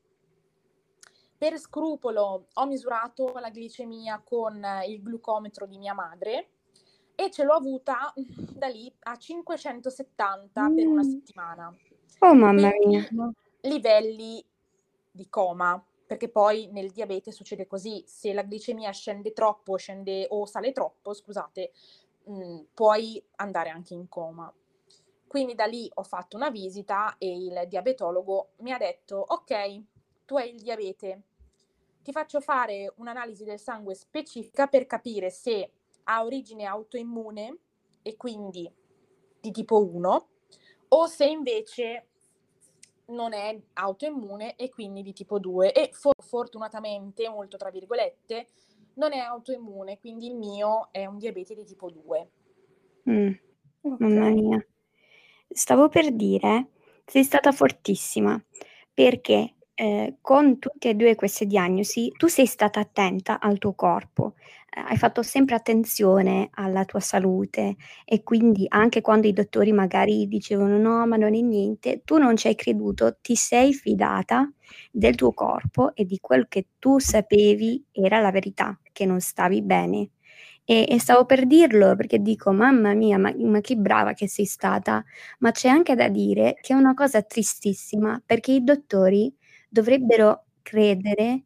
Per 1.41 1.59
scrupolo 1.59 2.49
ho 2.53 2.67
misurato 2.67 3.33
la 3.39 3.49
glicemia 3.49 4.21
con 4.23 4.63
il 4.87 5.01
glucometro 5.01 5.65
di 5.65 5.79
mia 5.79 5.95
madre 5.95 6.51
e 7.15 7.31
ce 7.31 7.45
l'ho 7.45 7.55
avuta 7.55 8.13
da 8.55 8.67
lì 8.67 8.93
a 9.05 9.17
570 9.17 10.69
mm. 10.69 10.75
per 10.75 10.87
una 10.87 11.03
mm. 11.03 11.09
settimana. 11.09 11.75
Oh 12.19 12.35
mamma 12.35 12.71
mia. 12.85 13.09
Livelli 13.63 14.45
di 15.11 15.31
coma, 15.31 15.83
perché 16.07 16.29
poi 16.29 16.69
nel 16.73 16.91
diabete 16.91 17.33
succede 17.33 17.67
così, 17.67 18.05
se 18.07 18.35
la 18.35 18.43
glicemia 18.43 18.91
scende 18.91 19.33
troppo 19.33 19.79
scende, 19.79 20.27
o 20.29 20.45
sale 20.45 20.73
troppo, 20.73 21.15
scusate, 21.15 21.73
mh, 22.25 22.35
mm, 22.35 22.59
puoi 22.75 23.25
andare 23.37 23.71
anche 23.71 23.95
in 23.95 24.11
coma. 24.11 24.53
Quindi 25.27 25.55
da 25.55 25.65
lì 25.65 25.91
ho 25.95 26.03
fatto 26.03 26.37
una 26.37 26.51
visita 26.51 27.17
e 27.17 27.35
il 27.35 27.65
diabetologo 27.67 28.51
mi 28.57 28.73
ha 28.73 28.77
detto, 28.77 29.25
ok, 29.27 29.83
tu 30.27 30.37
hai 30.37 30.51
il 30.55 30.61
diabete, 30.61 31.23
ti 32.03 32.13
faccio 32.13 32.41
fare 32.41 32.93
un'analisi 32.97 33.45
del 33.45 33.59
sangue 33.59 33.95
specifica 33.95 34.67
per 34.67 34.87
capire 34.87 35.31
se 35.31 35.71
ha 36.05 36.25
origine 36.25 36.65
autoimmune 36.65 37.59
e 38.03 38.17
quindi 38.17 38.71
di 39.41 39.51
tipo 39.51 39.85
1 39.85 40.29
o 40.89 41.07
se 41.07 41.27
invece 41.27 42.07
non 43.07 43.33
è 43.33 43.61
autoimmune 43.75 44.57
e 44.57 44.69
quindi 44.69 45.03
di 45.03 45.13
tipo 45.13 45.39
2 45.39 45.73
e 45.73 45.91
for- 45.93 46.15
fortunatamente, 46.19 47.29
molto 47.29 47.57
tra 47.57 47.71
virgolette, 47.71 48.47
non 48.95 49.13
è 49.13 49.19
autoimmune, 49.19 49.99
quindi 49.99 50.27
il 50.27 50.37
mio 50.37 50.89
è 50.91 51.07
un 51.07 51.19
diabete 51.19 51.55
di 51.55 51.65
tipo 51.65 51.91
2. 51.91 52.31
Mm, 53.09 53.33
mamma 53.81 54.29
mia. 54.31 54.67
Stavo 55.49 55.89
per 55.89 56.13
dire, 56.13 56.69
sei 57.05 57.25
stata 57.25 57.51
fortissima, 57.53 58.41
perché, 58.93 59.55
ehm, 59.81 60.17
con 60.21 60.59
tutte 60.59 60.91
e 60.91 60.95
2 60.95 61.15
queste 61.15 61.47
diagnosi 61.47 62.11
tu 62.17 62.27
sei 62.29 62.47
stata 62.47 62.81
attenta 62.81 63.41
al 63.41 63.59
tuo 63.59 63.75
corpo, 63.75 64.35
ehm, 64.77 64.85
hai 64.89 64.97
fatto 64.97 65.23
sempre 65.23 65.55
attenzione 65.57 66.49
alla 66.53 66.85
tua 66.85 67.01
salute 67.01 67.77
e 68.05 68.23
quindi 68.23 68.67
anche 68.69 69.01
quando 69.01 69.27
i 69.29 69.33
dottori 69.33 69.73
magari 69.73 70.27
dicevano: 70.29 70.79
"No, 70.79 71.07
ma 71.07 71.17
non 71.17 71.35
è 71.35 71.41
niente", 71.41 72.03
tu 72.05 72.19
non 72.19 72.37
ci 72.37 72.49
hai 72.49 72.55
creduto, 72.55 73.17
ti 73.21 73.35
sei 73.37 73.73
fidata 73.75 74.51
del 74.91 75.15
tuo 75.15 75.33
corpo 75.33 75.95
e 75.95 76.05
di 76.05 76.19
quel 76.21 76.47
che 76.49 76.67
tu 76.79 76.99
sapevi 76.99 77.85
era 77.93 78.21
la 78.21 78.31
verità, 78.31 78.79
che 78.93 79.05
non 79.07 79.21
stavi 79.21 79.63
bene. 79.63 80.11
E, 80.65 80.87
e 80.89 81.01
stavo 81.01 81.25
per 81.25 81.47
dirlo 81.47 81.97
perché 81.97 82.21
dico, 82.21 82.53
mamma 82.53 82.95
mia, 82.95 83.19
ma, 83.19 83.33
ma 83.37 83.61
che 83.61 83.77
brava 83.77 84.13
che 84.13 84.29
sei 84.29 84.45
stata, 84.45 85.03
ma 85.41 85.51
c'è 85.51 85.69
anche 85.69 85.95
da 85.97 86.09
dire 86.09 86.55
che 86.61 86.73
è 86.75 86.77
una 86.77 86.95
cosa 86.95 87.23
tristissima 87.23 88.23
perché 88.25 88.53
i 88.53 88.63
dottori 88.63 89.33
dovrebbero 89.71 90.45
credere 90.63 91.45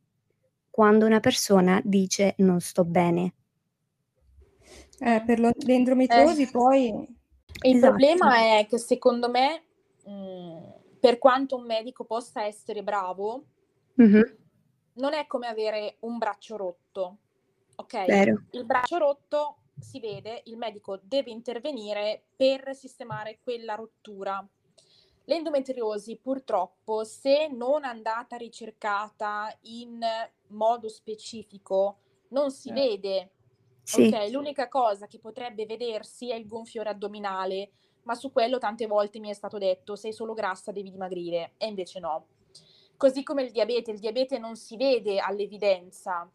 quando 0.70 1.06
una 1.06 1.20
persona 1.20 1.80
dice 1.84 2.34
non 2.38 2.60
sto 2.60 2.84
bene. 2.84 3.34
Eh, 4.98 5.22
per 5.24 5.38
lo, 5.38 5.52
l'endometriosi 5.54 6.42
eh, 6.42 6.50
poi... 6.50 6.88
Il 7.62 7.76
esatto. 7.76 7.94
problema 7.94 8.58
è 8.58 8.66
che 8.68 8.78
secondo 8.78 9.30
me, 9.30 9.62
mh, 10.04 10.98
per 10.98 11.18
quanto 11.18 11.56
un 11.56 11.64
medico 11.64 12.04
possa 12.04 12.44
essere 12.44 12.82
bravo, 12.82 13.44
mm-hmm. 14.00 14.22
non 14.94 15.14
è 15.14 15.26
come 15.26 15.46
avere 15.46 15.96
un 16.00 16.18
braccio 16.18 16.56
rotto. 16.56 17.18
Ok, 17.76 18.04
Vero. 18.06 18.42
il 18.50 18.64
braccio 18.64 18.98
rotto 18.98 19.58
si 19.78 20.00
vede, 20.00 20.42
il 20.46 20.56
medico 20.56 20.98
deve 21.02 21.30
intervenire 21.30 22.24
per 22.34 22.74
sistemare 22.74 23.38
quella 23.42 23.74
rottura. 23.74 24.44
L'endometriosi 25.26 26.18
purtroppo, 26.18 27.02
se 27.04 27.48
non 27.48 27.84
andata 27.84 28.36
ricercata 28.36 29.56
in 29.62 29.98
modo 30.48 30.88
specifico 30.90 32.00
non 32.28 32.50
si 32.50 32.70
Eh. 32.70 32.72
vede. 32.72 33.30
Sì. 33.84 34.16
Ok, 34.16 34.28
l'unica 34.30 34.68
cosa 34.68 35.06
che 35.06 35.18
potrebbe 35.20 35.64
vedersi 35.64 36.30
è 36.30 36.34
il 36.34 36.46
gonfiore 36.46 36.90
addominale, 36.90 37.70
ma 38.02 38.14
su 38.14 38.32
quello 38.32 38.58
tante 38.58 38.86
volte 38.86 39.18
mi 39.18 39.30
è 39.30 39.32
stato 39.32 39.56
detto 39.56 39.96
sei 39.96 40.12
solo 40.12 40.34
grassa, 40.34 40.72
devi 40.72 40.90
dimagrire, 40.90 41.54
e 41.56 41.68
invece 41.68 42.00
no. 42.00 42.28
Così 42.96 43.22
come 43.22 43.44
il 43.44 43.50
diabete, 43.50 43.92
il 43.92 43.98
diabete 44.00 44.38
non 44.38 44.56
si 44.56 44.76
vede 44.76 45.20
all'evidenza, 45.20 46.30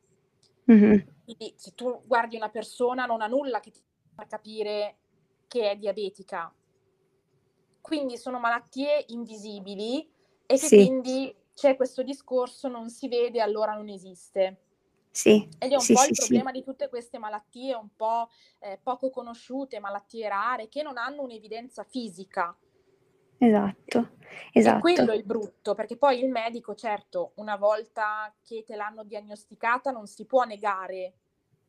Mhm. 0.68 1.10
quindi 1.24 1.54
se 1.58 1.76
tu 1.76 2.02
guardi 2.06 2.36
una 2.38 2.50
persona 2.50 3.06
non 3.06 3.22
ha 3.22 3.28
nulla 3.28 3.60
che 3.60 3.72
ti 3.72 3.82
fa 4.16 4.26
capire 4.28 5.00
che 5.48 5.72
è 5.72 5.78
diabetica. 5.78 6.54
Quindi 7.82 8.18
sono 8.18 8.40
malattie 8.40 9.06
invisibili 9.08 10.10
e 10.46 10.58
che 10.58 10.68
Sì. 10.68 10.76
quindi 10.76 11.36
c'è 11.54 11.76
questo 11.76 12.04
discorso 12.04 12.68
non 12.68 12.90
si 12.90 13.08
vede, 13.08 13.42
allora 13.42 13.74
non 13.74 13.90
esiste. 13.90 14.64
Sì, 15.12 15.48
Ed 15.58 15.72
è 15.72 15.76
un 15.76 15.82
sì, 15.82 15.94
po' 15.94 16.04
il 16.04 16.14
sì. 16.14 16.16
problema 16.16 16.52
di 16.52 16.64
tutte 16.64 16.88
queste 16.90 17.18
malattie 17.18 17.76
un 17.76 17.90
po' 17.96 18.30
eh, 18.60 18.80
poco 18.82 19.10
conosciute, 19.10 19.80
malattie 19.80 20.28
rare, 20.30 20.70
che 20.70 20.82
non 20.84 20.98
hanno 20.98 21.22
un'evidenza 21.24 21.84
fisica. 21.84 22.58
Esatto, 23.42 24.10
E 24.62 24.76
esatto. 24.76 24.78
quello 24.78 25.12
è 25.14 25.16
il 25.16 25.24
brutto, 25.24 25.74
perché 25.74 25.96
poi 25.98 26.20
il 26.22 26.30
medico, 26.30 26.76
certo, 26.76 27.32
una 27.36 27.56
volta 27.56 28.34
che 28.44 28.64
te 28.66 28.76
l'hanno 28.76 29.04
diagnosticata 29.06 29.92
non 29.92 30.06
si 30.06 30.26
può 30.26 30.44
negare, 30.44 31.14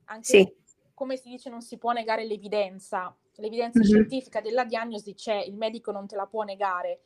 anche 0.06 0.26
Sì. 0.26 0.54
Come 1.00 1.16
si 1.16 1.30
dice 1.30 1.48
non 1.48 1.62
si 1.62 1.78
può 1.78 1.92
negare 1.92 2.26
l'evidenza. 2.26 3.16
L'evidenza 3.36 3.78
Mhm. 3.78 3.84
scientifica 3.86 4.42
della 4.42 4.66
diagnosi 4.66 5.14
c'è, 5.14 5.36
il 5.36 5.56
medico 5.56 5.92
non 5.92 6.06
te 6.06 6.14
la 6.14 6.26
può 6.26 6.42
negare. 6.42 7.00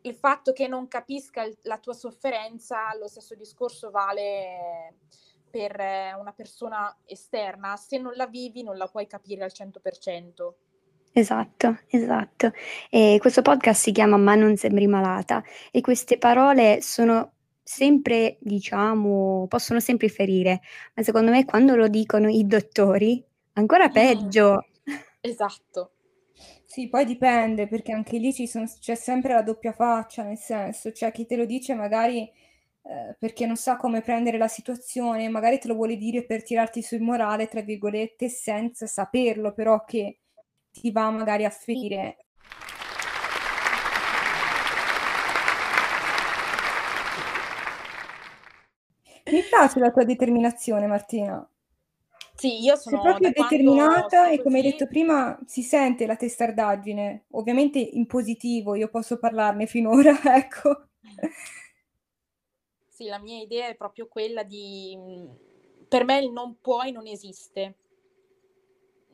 Il 0.00 0.16
fatto 0.16 0.52
che 0.52 0.66
non 0.66 0.88
capisca 0.88 1.44
il- 1.44 1.56
la 1.62 1.78
tua 1.78 1.92
sofferenza, 1.92 2.92
lo 2.98 3.06
stesso 3.06 3.36
discorso 3.36 3.90
vale 3.92 4.94
per 5.48 5.78
eh, 5.78 6.12
una 6.14 6.32
persona 6.32 6.92
esterna. 7.04 7.76
Se 7.76 7.98
non 7.98 8.14
la 8.16 8.26
vivi 8.26 8.64
non 8.64 8.76
la 8.76 8.88
puoi 8.88 9.06
capire 9.06 9.44
al 9.44 9.52
100%. 9.52 10.56
Esatto, 11.12 11.78
esatto. 11.88 12.50
E 12.88 13.18
questo 13.20 13.42
podcast 13.42 13.80
si 13.80 13.92
chiama 13.92 14.16
Ma 14.16 14.34
non 14.34 14.56
sembri 14.56 14.88
malata 14.88 15.40
e 15.70 15.80
queste 15.80 16.18
parole 16.18 16.80
sono 16.82 17.34
sempre, 17.70 18.36
diciamo, 18.40 19.46
possono 19.48 19.80
sempre 19.80 20.08
ferire, 20.08 20.60
ma 20.94 21.02
secondo 21.02 21.30
me 21.30 21.44
quando 21.44 21.76
lo 21.76 21.88
dicono 21.88 22.28
i 22.28 22.46
dottori, 22.46 23.22
ancora 23.54 23.88
Mm. 23.88 23.92
peggio. 23.92 24.66
Esatto. 25.20 25.92
Sì, 26.64 26.88
poi 26.88 27.04
dipende, 27.04 27.66
perché 27.68 27.92
anche 27.92 28.18
lì 28.18 28.32
ci 28.32 28.46
sono- 28.46 28.66
c'è 28.80 28.94
sempre 28.94 29.34
la 29.34 29.42
doppia 29.42 29.72
faccia, 29.72 30.22
nel 30.22 30.38
senso, 30.38 30.92
c'è 30.92 31.10
chi 31.12 31.26
te 31.26 31.36
lo 31.36 31.44
dice 31.44 31.74
magari 31.74 32.30
eh, 32.84 33.14
perché 33.18 33.44
non 33.46 33.56
sa 33.56 33.76
come 33.76 34.00
prendere 34.00 34.38
la 34.38 34.48
situazione, 34.48 35.28
magari 35.28 35.58
te 35.58 35.68
lo 35.68 35.74
vuole 35.74 35.96
dire 35.96 36.24
per 36.24 36.42
tirarti 36.42 36.80
sul 36.82 37.00
morale, 37.02 37.46
tra 37.48 37.60
virgolette, 37.62 38.28
senza 38.30 38.86
saperlo, 38.86 39.52
però 39.52 39.84
che 39.84 40.20
ti 40.70 40.90
va 40.90 41.10
magari 41.10 41.44
a 41.44 41.50
ferire. 41.50 42.26
Mi 49.30 49.42
piace 49.42 49.78
la 49.78 49.90
tua 49.90 50.04
determinazione, 50.04 50.86
Martina. 50.86 51.48
Sì, 52.34 52.62
io 52.62 52.74
Sei 52.74 52.82
sono 52.82 53.02
proprio 53.02 53.28
da 53.28 53.34
quando 53.34 53.54
determinata 53.54 54.28
e 54.30 54.42
come 54.42 54.56
hai 54.56 54.62
detto 54.62 54.86
prima 54.86 55.38
si 55.46 55.62
sente 55.62 56.06
la 56.06 56.16
testardaggine, 56.16 57.24
ovviamente 57.32 57.78
in 57.78 58.06
positivo, 58.06 58.74
io 58.74 58.88
posso 58.88 59.18
parlarne 59.18 59.66
finora, 59.66 60.18
ecco. 60.34 60.86
Sì, 62.88 63.06
la 63.06 63.18
mia 63.18 63.42
idea 63.42 63.68
è 63.68 63.76
proprio 63.76 64.08
quella 64.08 64.42
di... 64.42 64.98
Per 65.88 66.04
me 66.04 66.18
il 66.20 66.30
non 66.32 66.56
puoi 66.60 66.92
non 66.92 67.06
esiste. 67.06 67.74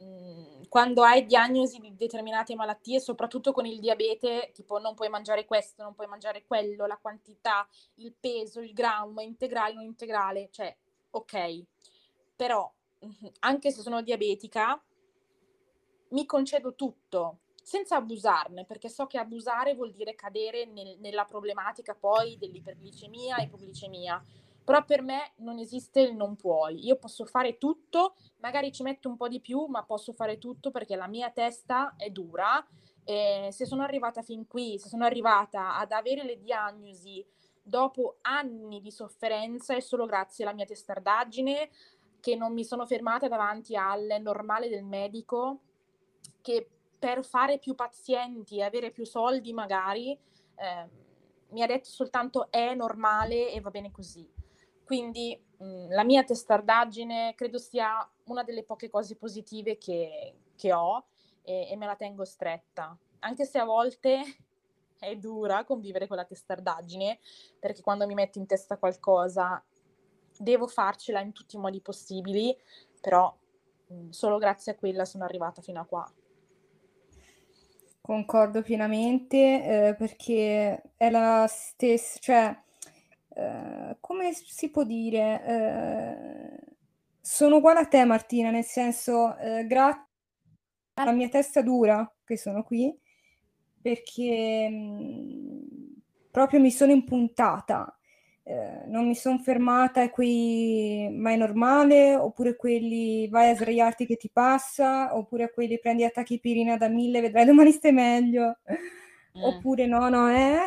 Mm, 0.02 0.55
Quando 0.68 1.02
hai 1.02 1.24
diagnosi 1.26 1.78
di 1.78 1.94
determinate 1.94 2.54
malattie, 2.54 3.00
soprattutto 3.00 3.52
con 3.52 3.66
il 3.66 3.78
diabete, 3.78 4.50
tipo 4.52 4.78
non 4.78 4.94
puoi 4.94 5.08
mangiare 5.08 5.44
questo, 5.44 5.82
non 5.82 5.94
puoi 5.94 6.06
mangiare 6.06 6.44
quello, 6.44 6.86
la 6.86 6.98
quantità, 6.98 7.66
il 7.96 8.12
peso, 8.18 8.60
il 8.60 8.72
grammo, 8.72 9.20
integrale, 9.20 9.74
non 9.74 9.84
integrale, 9.84 10.48
cioè, 10.50 10.74
ok. 11.10 11.62
Però, 12.34 12.70
anche 13.40 13.70
se 13.70 13.80
sono 13.82 14.02
diabetica, 14.02 14.80
mi 16.10 16.26
concedo 16.26 16.74
tutto 16.74 17.38
senza 17.62 17.96
abusarne, 17.96 18.64
perché 18.64 18.88
so 18.88 19.06
che 19.06 19.18
abusare 19.18 19.74
vuol 19.74 19.92
dire 19.92 20.14
cadere 20.14 20.66
nel- 20.66 20.98
nella 21.00 21.24
problematica 21.24 21.94
poi 21.94 22.36
dell'iperglicemia 22.38 23.38
e 23.38 23.44
ipoglicemia. 23.44 24.22
Però 24.66 24.84
per 24.84 25.00
me 25.00 25.34
non 25.36 25.60
esiste 25.60 26.00
il 26.00 26.16
non 26.16 26.34
puoi. 26.34 26.84
Io 26.84 26.96
posso 26.96 27.24
fare 27.24 27.56
tutto, 27.56 28.16
magari 28.38 28.72
ci 28.72 28.82
metto 28.82 29.08
un 29.08 29.16
po' 29.16 29.28
di 29.28 29.40
più, 29.40 29.66
ma 29.66 29.84
posso 29.84 30.12
fare 30.12 30.38
tutto 30.38 30.72
perché 30.72 30.96
la 30.96 31.06
mia 31.06 31.30
testa 31.30 31.94
è 31.96 32.10
dura. 32.10 32.66
E 33.04 33.50
se 33.52 33.64
sono 33.64 33.84
arrivata 33.84 34.22
fin 34.22 34.48
qui, 34.48 34.76
se 34.80 34.88
sono 34.88 35.04
arrivata 35.04 35.76
ad 35.76 35.92
avere 35.92 36.24
le 36.24 36.40
diagnosi 36.40 37.24
dopo 37.62 38.16
anni 38.22 38.80
di 38.80 38.90
sofferenza, 38.90 39.76
è 39.76 39.80
solo 39.80 40.04
grazie 40.04 40.44
alla 40.44 40.54
mia 40.54 40.64
testardaggine 40.64 41.70
che 42.18 42.34
non 42.34 42.52
mi 42.52 42.64
sono 42.64 42.86
fermata 42.86 43.28
davanti 43.28 43.76
al 43.76 44.16
normale 44.20 44.68
del 44.68 44.82
medico 44.82 45.60
che 46.42 46.68
per 46.98 47.24
fare 47.24 47.60
più 47.60 47.76
pazienti 47.76 48.56
e 48.56 48.64
avere 48.64 48.90
più 48.90 49.04
soldi 49.04 49.52
magari 49.52 50.10
eh, 50.10 50.88
mi 51.50 51.62
ha 51.62 51.66
detto 51.66 51.88
soltanto 51.88 52.50
è 52.50 52.74
normale 52.74 53.52
e 53.52 53.60
va 53.60 53.70
bene 53.70 53.92
così. 53.92 54.35
Quindi 54.86 55.36
mh, 55.58 55.88
la 55.88 56.04
mia 56.04 56.22
testardaggine 56.22 57.34
credo 57.34 57.58
sia 57.58 58.08
una 58.26 58.44
delle 58.44 58.62
poche 58.62 58.88
cose 58.88 59.16
positive 59.16 59.78
che, 59.78 60.34
che 60.54 60.72
ho 60.72 61.06
e, 61.42 61.68
e 61.72 61.76
me 61.76 61.86
la 61.86 61.96
tengo 61.96 62.24
stretta, 62.24 62.96
anche 63.18 63.44
se 63.44 63.58
a 63.58 63.64
volte 63.64 64.20
è 65.00 65.16
dura 65.16 65.64
convivere 65.64 66.06
con 66.06 66.16
la 66.16 66.24
testardaggine, 66.24 67.18
perché 67.58 67.82
quando 67.82 68.06
mi 68.06 68.14
metto 68.14 68.38
in 68.38 68.46
testa 68.46 68.78
qualcosa 68.78 69.60
devo 70.38 70.68
farcela 70.68 71.20
in 71.20 71.32
tutti 71.32 71.56
i 71.56 71.58
modi 71.58 71.80
possibili, 71.80 72.56
però 73.00 73.36
mh, 73.88 74.10
solo 74.10 74.38
grazie 74.38 74.70
a 74.70 74.76
quella 74.76 75.04
sono 75.04 75.24
arrivata 75.24 75.62
fino 75.62 75.80
a 75.80 75.84
qua. 75.84 76.08
Concordo 78.00 78.62
pienamente 78.62 79.88
eh, 79.88 79.94
perché 79.96 80.80
è 80.96 81.10
la 81.10 81.44
stessa, 81.48 82.18
cioè, 82.20 82.56
eh, 83.36 83.96
come 84.00 84.32
si 84.32 84.70
può 84.70 84.84
dire? 84.84 85.44
Eh, 85.46 86.76
sono 87.20 87.56
uguale 87.56 87.80
a 87.80 87.86
te, 87.86 88.04
Martina, 88.04 88.50
nel 88.50 88.64
senso, 88.64 89.36
eh, 89.38 89.66
grazie 89.66 90.04
alla 90.94 91.12
mia 91.12 91.28
testa 91.28 91.62
dura 91.62 92.10
che 92.24 92.36
sono 92.38 92.62
qui, 92.64 92.96
perché 93.80 94.68
mh, 94.68 96.00
proprio 96.30 96.60
mi 96.60 96.70
sono 96.70 96.92
impuntata. 96.92 97.90
Eh, 98.48 98.84
non 98.86 99.08
mi 99.08 99.16
sono 99.16 99.38
fermata 99.38 100.02
a 100.02 100.10
quei 100.10 101.08
ma 101.10 101.32
è 101.32 101.36
normale, 101.36 102.14
oppure 102.14 102.54
quelli 102.56 103.28
vai 103.28 103.50
a 103.50 103.54
sdraiarti 103.56 104.06
che 104.06 104.16
ti 104.16 104.30
passa, 104.32 105.16
oppure 105.16 105.44
a 105.44 105.48
quelli 105.50 105.78
prendi 105.80 106.04
attacchi 106.04 106.38
pirina 106.40 106.76
da 106.76 106.88
mille, 106.88 107.20
vedrai 107.20 107.44
domani 107.44 107.72
stai 107.72 107.92
meglio, 107.92 108.58
Mm. 109.36 109.42
oppure 109.42 109.86
no, 109.86 110.08
no, 110.08 110.28
è. 110.28 110.58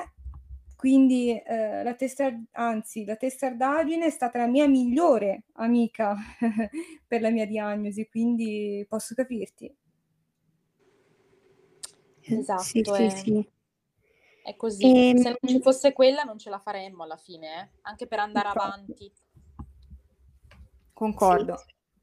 Quindi 0.80 1.38
eh, 1.38 1.84
la 1.84 1.94
testa, 1.94 2.32
anzi, 2.54 3.04
la 3.04 3.18
testardaggine 3.18 4.06
è 4.06 4.10
stata 4.10 4.38
la 4.40 4.48
mia 4.48 4.66
migliore 4.66 5.44
amica 5.56 6.16
per 7.06 7.20
la 7.20 7.30
mia 7.32 7.46
diagnosi, 7.46 8.08
quindi 8.08 8.86
posso 8.88 9.14
capirti. 9.14 9.76
Esatto, 12.22 12.64
Sì, 12.64 12.84
sì, 12.86 13.10
è, 13.10 13.10
sì. 13.10 13.50
è 14.42 14.56
così. 14.56 15.04
Se 15.16 15.30
non 15.30 15.38
ci 15.46 15.58
Ehm, 15.58 15.62
fosse 15.62 15.94
quella 15.94 16.24
non 16.24 16.38
ce 16.38 16.50
la 16.50 16.60
faremmo 16.60 17.04
alla 17.04 17.18
fine, 17.18 17.62
eh, 17.62 17.70
Anche 17.82 18.08
per 18.08 18.20
andare 18.20 18.48
Infatti. 18.48 18.94
avanti. 18.94 19.12
Concordo. 20.94 21.58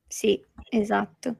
Sì, 0.08 0.42
esatto. 0.70 1.36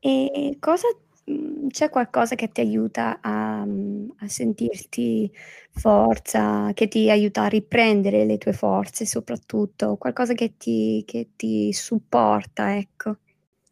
E 0.00 0.56
cosa, 0.60 0.88
mh, 1.26 1.68
c'è 1.68 1.90
qualcosa 1.90 2.34
che 2.34 2.48
ti 2.48 2.60
aiuta 2.60 3.18
a, 3.20 3.64
mh, 3.64 4.14
a 4.20 4.28
sentirti 4.28 5.30
forza, 5.70 6.72
che 6.74 6.88
ti 6.88 7.10
aiuta 7.10 7.42
a 7.42 7.48
riprendere 7.48 8.24
le 8.24 8.38
tue 8.38 8.52
forze 8.52 9.04
soprattutto, 9.06 9.96
qualcosa 9.96 10.32
che 10.34 10.56
ti, 10.56 11.04
che 11.06 11.30
ti 11.36 11.72
supporta, 11.72 12.76
ecco. 12.76 13.18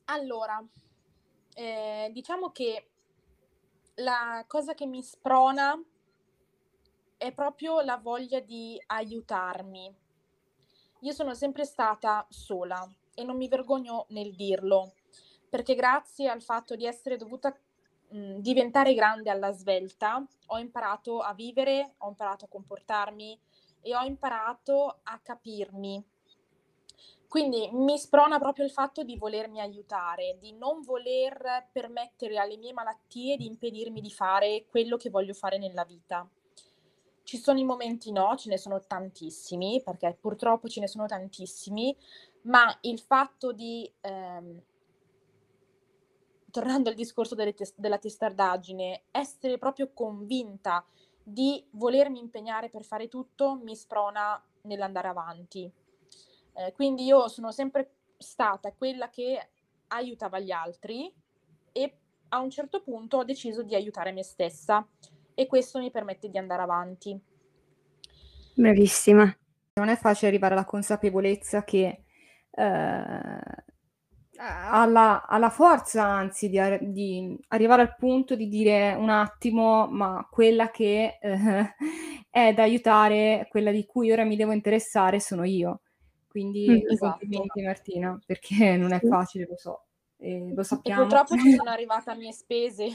Allora, 0.06 0.62
eh, 1.54 2.10
diciamo 2.12 2.50
che 2.50 2.88
la 3.96 4.44
cosa 4.46 4.74
che 4.74 4.86
mi 4.86 5.02
sprona 5.02 5.80
è 7.16 7.32
proprio 7.32 7.80
la 7.80 7.96
voglia 7.96 8.40
di 8.40 8.80
aiutarmi. 8.86 9.94
Io 11.00 11.12
sono 11.12 11.34
sempre 11.34 11.64
stata 11.64 12.26
sola 12.28 12.86
e 13.14 13.24
non 13.24 13.36
mi 13.36 13.48
vergogno 13.48 14.06
nel 14.08 14.34
dirlo, 14.34 14.92
perché 15.54 15.76
grazie 15.76 16.28
al 16.28 16.42
fatto 16.42 16.74
di 16.74 16.84
essere 16.84 17.16
dovuta 17.16 17.56
diventare 18.08 18.92
grande 18.92 19.30
alla 19.30 19.52
svelta, 19.52 20.20
ho 20.46 20.58
imparato 20.58 21.20
a 21.20 21.32
vivere, 21.32 21.94
ho 21.98 22.08
imparato 22.08 22.46
a 22.46 22.48
comportarmi 22.48 23.38
e 23.80 23.94
ho 23.94 24.02
imparato 24.02 24.98
a 25.04 25.16
capirmi. 25.22 26.04
quindi 27.28 27.70
mi 27.70 27.96
sprona 27.98 28.40
proprio 28.40 28.64
il 28.64 28.72
fatto 28.72 29.04
di 29.04 29.16
volermi 29.16 29.60
aiutare, 29.60 30.38
di 30.40 30.52
non 30.54 30.82
voler 30.82 31.68
permettere 31.70 32.36
alle 32.38 32.56
mie 32.56 32.72
malattie 32.72 33.36
di 33.36 33.46
impedirmi 33.46 34.00
di 34.00 34.10
fare 34.10 34.64
quello 34.68 34.96
che 34.96 35.08
voglio 35.08 35.34
fare 35.34 35.58
nella 35.58 35.84
vita. 35.84 36.28
Ci 37.22 37.36
sono 37.36 37.60
i 37.60 37.64
momenti 37.64 38.10
no, 38.10 38.34
ce 38.36 38.48
ne 38.48 38.58
sono 38.58 38.80
tantissimi, 38.84 39.80
perché 39.84 40.16
purtroppo 40.20 40.66
ce 40.66 40.80
ne 40.80 40.88
sono 40.88 41.06
tantissimi, 41.06 41.96
ma 42.42 42.76
il 42.82 42.98
fatto 42.98 43.52
di, 43.52 43.88
ehm, 44.00 44.60
tornando 46.54 46.88
al 46.88 46.94
discorso 46.94 47.34
tes- 47.34 47.74
della 47.74 47.98
testardaggine, 47.98 49.06
essere 49.10 49.58
proprio 49.58 49.90
convinta 49.92 50.86
di 51.20 51.66
volermi 51.70 52.20
impegnare 52.20 52.68
per 52.68 52.84
fare 52.84 53.08
tutto 53.08 53.58
mi 53.60 53.74
sprona 53.74 54.40
nell'andare 54.62 55.08
avanti. 55.08 55.68
Eh, 56.52 56.72
quindi 56.72 57.06
io 57.06 57.26
sono 57.26 57.50
sempre 57.50 57.94
stata 58.18 58.70
quella 58.70 59.10
che 59.10 59.48
aiutava 59.88 60.38
gli 60.38 60.52
altri 60.52 61.12
e 61.72 61.98
a 62.28 62.38
un 62.38 62.50
certo 62.50 62.82
punto 62.82 63.16
ho 63.16 63.24
deciso 63.24 63.64
di 63.64 63.74
aiutare 63.74 64.12
me 64.12 64.22
stessa 64.22 64.86
e 65.34 65.48
questo 65.48 65.80
mi 65.80 65.90
permette 65.90 66.30
di 66.30 66.38
andare 66.38 66.62
avanti. 66.62 67.20
Bravissima. 68.54 69.24
Non 69.74 69.88
è 69.88 69.96
facile 69.96 70.28
arrivare 70.28 70.54
alla 70.54 70.64
consapevolezza 70.64 71.64
che 71.64 72.04
eh, 72.48 73.63
alla, 74.36 75.26
alla, 75.26 75.50
forza, 75.50 76.04
anzi, 76.04 76.48
di, 76.48 76.58
di, 76.80 77.38
arrivare 77.48 77.82
al 77.82 77.94
punto 77.96 78.34
di 78.34 78.48
dire 78.48 78.94
un 78.94 79.08
attimo, 79.08 79.86
ma 79.86 80.26
quella 80.30 80.70
che 80.70 81.18
eh, 81.20 81.74
è 82.30 82.52
da 82.52 82.62
aiutare, 82.62 83.46
quella 83.50 83.70
di 83.70 83.86
cui 83.86 84.10
ora 84.10 84.24
mi 84.24 84.36
devo 84.36 84.52
interessare, 84.52 85.20
sono 85.20 85.44
io. 85.44 85.80
Quindi 86.28 86.68
mm, 86.68 86.90
esatto. 86.90 87.18
complimenti 87.18 87.62
Martina, 87.62 88.20
perché 88.26 88.76
non 88.76 88.92
è 88.92 89.00
facile, 89.00 89.46
lo 89.48 89.56
so, 89.56 89.84
e 90.18 90.52
lo 90.52 90.62
sappiamo. 90.62 91.02
E 91.02 91.06
purtroppo 91.06 91.36
ci 91.36 91.52
sono 91.54 91.70
arrivata 91.70 92.12
a 92.12 92.14
mie 92.16 92.32
spese. 92.32 92.88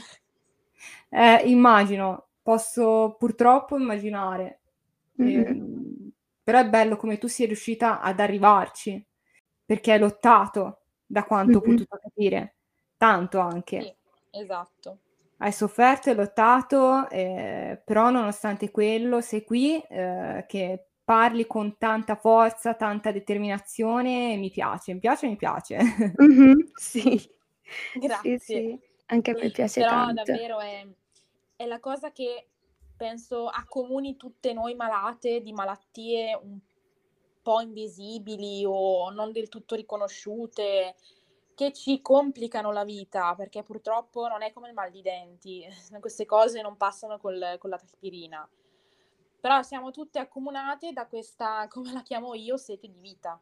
Eh, 1.08 1.42
immagino, 1.46 2.28
posso 2.42 3.16
purtroppo 3.18 3.78
immaginare. 3.78 4.60
Mm-hmm. 5.22 5.40
Eh, 5.40 6.10
però 6.42 6.58
è 6.58 6.68
bello 6.68 6.96
come 6.96 7.16
tu 7.16 7.28
sia 7.28 7.46
riuscita 7.46 8.00
ad 8.00 8.20
arrivarci, 8.20 9.02
perché 9.64 9.92
hai 9.92 9.98
lottato, 9.98 10.79
da 11.10 11.24
quanto 11.24 11.58
mm-hmm. 11.58 11.58
ho 11.58 11.72
potuto 11.72 11.98
capire, 12.00 12.54
tanto 12.96 13.40
anche. 13.40 13.80
Sì, 13.80 13.94
esatto. 14.38 14.98
Hai 15.38 15.52
sofferto 15.52 16.08
e 16.08 16.14
lottato, 16.14 17.08
eh, 17.08 17.80
però 17.84 18.10
nonostante 18.10 18.70
quello 18.70 19.20
sei 19.20 19.42
qui 19.42 19.80
eh, 19.80 20.44
che 20.46 20.86
parli 21.02 21.46
con 21.46 21.76
tanta 21.78 22.14
forza, 22.14 22.74
tanta 22.74 23.10
determinazione, 23.10 24.36
mi 24.36 24.50
piace, 24.50 24.92
mi 24.92 25.00
piace, 25.00 25.26
mi 25.26 25.36
piace. 25.36 25.78
Mm-hmm, 26.22 26.60
sì. 26.74 27.28
Grazie. 27.94 28.38
Sì, 28.38 28.54
sì. 28.54 28.80
Anche 29.06 29.30
a 29.32 29.34
me 29.34 29.50
piace 29.50 29.80
Però 29.80 29.90
tanto. 29.90 30.22
davvero 30.22 30.60
è, 30.60 30.86
è 31.56 31.66
la 31.66 31.80
cosa 31.80 32.12
che 32.12 32.46
penso 32.96 33.48
accomuni 33.48 34.16
tutte 34.16 34.52
noi 34.52 34.74
malate 34.74 35.40
di 35.40 35.52
malattie 35.52 36.38
un 36.40 36.60
po' 37.42 37.60
invisibili 37.60 38.64
o 38.66 39.10
non 39.10 39.32
del 39.32 39.48
tutto 39.48 39.74
riconosciute, 39.74 40.94
che 41.54 41.72
ci 41.72 42.00
complicano 42.00 42.72
la 42.72 42.84
vita, 42.84 43.34
perché 43.34 43.62
purtroppo 43.62 44.28
non 44.28 44.42
è 44.42 44.52
come 44.52 44.68
il 44.68 44.74
mal 44.74 44.90
di 44.90 45.02
denti, 45.02 45.64
queste 46.00 46.26
cose 46.26 46.62
non 46.62 46.76
passano 46.76 47.18
col, 47.18 47.56
con 47.58 47.70
la 47.70 47.78
taspirina 47.78 48.48
però 49.40 49.62
siamo 49.62 49.90
tutte 49.90 50.18
accomunate 50.18 50.92
da 50.92 51.06
questa, 51.06 51.66
come 51.68 51.92
la 51.92 52.02
chiamo 52.02 52.34
io, 52.34 52.56
sete 52.56 52.88
di 52.88 53.00
vita. 53.00 53.40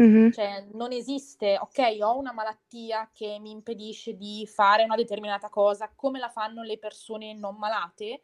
Mm-hmm. 0.00 0.30
Cioè, 0.30 0.66
non 0.72 0.92
esiste, 0.92 1.56
ok, 1.56 1.98
ho 2.00 2.18
una 2.18 2.32
malattia 2.32 3.10
che 3.12 3.38
mi 3.40 3.52
impedisce 3.52 4.16
di 4.16 4.44
fare 4.46 4.82
una 4.82 4.96
determinata 4.96 5.48
cosa, 5.48 5.90
come 5.94 6.18
la 6.18 6.28
fanno 6.28 6.62
le 6.62 6.78
persone 6.78 7.32
non 7.32 7.56
malate, 7.56 8.22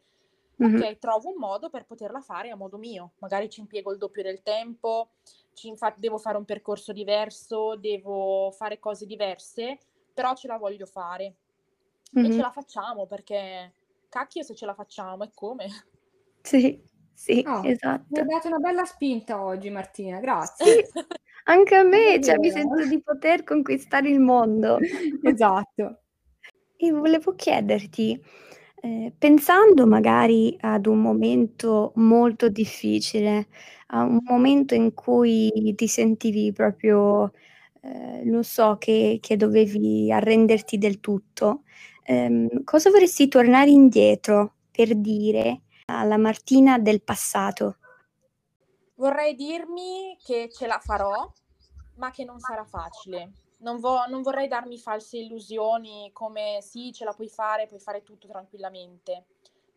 mm-hmm. 0.63 0.81
ok, 0.81 0.97
trovo 0.99 1.29
un 1.29 1.35
modo 1.37 1.69
per 1.69 1.85
poterla 1.85 2.21
fare 2.21 2.49
a 2.49 2.55
modo 2.55 2.77
mio. 2.77 3.13
Magari 3.19 3.49
ci 3.49 3.59
impiego 3.59 3.91
il 3.91 3.97
doppio 3.97 4.23
del 4.23 4.41
tempo, 4.41 5.09
infa- 5.63 5.95
devo 5.97 6.17
fare 6.17 6.37
un 6.37 6.45
percorso 6.45 6.93
diverso, 6.93 7.75
devo 7.75 8.51
fare 8.51 8.79
cose 8.79 9.05
diverse, 9.05 9.77
però 10.13 10.33
ce 10.35 10.47
la 10.47 10.57
voglio 10.57 10.85
fare. 10.85 11.35
Mm-hmm. 12.17 12.29
E 12.29 12.33
ce 12.33 12.41
la 12.41 12.51
facciamo 12.51 13.05
perché, 13.05 13.73
cacchio 14.09 14.43
se 14.43 14.55
ce 14.55 14.65
la 14.65 14.73
facciamo, 14.73 15.23
e 15.23 15.31
come? 15.33 15.67
Sì. 16.41 16.89
Sì, 17.13 17.43
Oh, 17.45 17.61
mi 17.61 17.69
esatto. 17.69 18.19
hai 18.19 18.25
dato 18.25 18.47
una 18.47 18.57
bella 18.57 18.83
spinta 18.83 19.43
oggi 19.43 19.69
Martina, 19.69 20.19
grazie. 20.19 20.85
Sì, 20.85 21.03
anche 21.43 21.75
a 21.75 21.83
me, 21.85 22.19
cioè 22.19 22.39
mi 22.39 22.49
sento 22.49 22.83
di 22.87 22.99
poter 22.99 23.43
conquistare 23.43 24.09
il 24.09 24.19
mondo. 24.19 24.79
Esatto. 25.21 25.97
E 26.83 26.91
volevo 26.91 27.35
chiederti, 27.35 28.19
eh, 28.81 29.13
pensando 29.17 29.85
magari 29.85 30.57
ad 30.59 30.87
un 30.87 31.01
momento 31.01 31.91
molto 31.95 32.49
difficile, 32.49 33.47
a 33.87 34.03
un 34.03 34.19
momento 34.23 34.73
in 34.73 34.93
cui 34.93 35.73
ti 35.75 35.87
sentivi 35.87 36.51
proprio, 36.51 37.31
eh, 37.81 38.23
non 38.25 38.43
so, 38.43 38.77
che, 38.79 39.19
che 39.21 39.37
dovevi 39.37 40.11
arrenderti 40.11 40.77
del 40.79 40.99
tutto, 40.99 41.63
ehm, 42.03 42.63
cosa 42.63 42.89
vorresti 42.89 43.27
tornare 43.27 43.69
indietro 43.69 44.55
per 44.71 44.95
dire 44.95 45.61
alla 45.85 46.17
Martina 46.17 46.79
del 46.79 47.03
passato? 47.03 47.77
Vorrei 48.95 49.35
dirmi 49.35 50.17
che 50.23 50.49
ce 50.51 50.65
la 50.65 50.79
farò, 50.79 51.31
ma 51.97 52.09
che 52.11 52.23
non 52.23 52.39
sarà 52.39 52.65
facile. 52.65 53.31
Non, 53.61 53.79
vo- 53.79 54.05
non, 54.07 54.21
vorrei 54.21 54.47
darmi 54.47 54.77
false 54.79 55.17
illusioni 55.17 56.09
come 56.13 56.59
sì, 56.61 56.91
ce 56.91 57.05
la 57.05 57.13
puoi 57.13 57.29
fare, 57.29 57.67
puoi 57.67 57.79
fare 57.79 58.03
tutto 58.03 58.27
tranquillamente. 58.27 59.25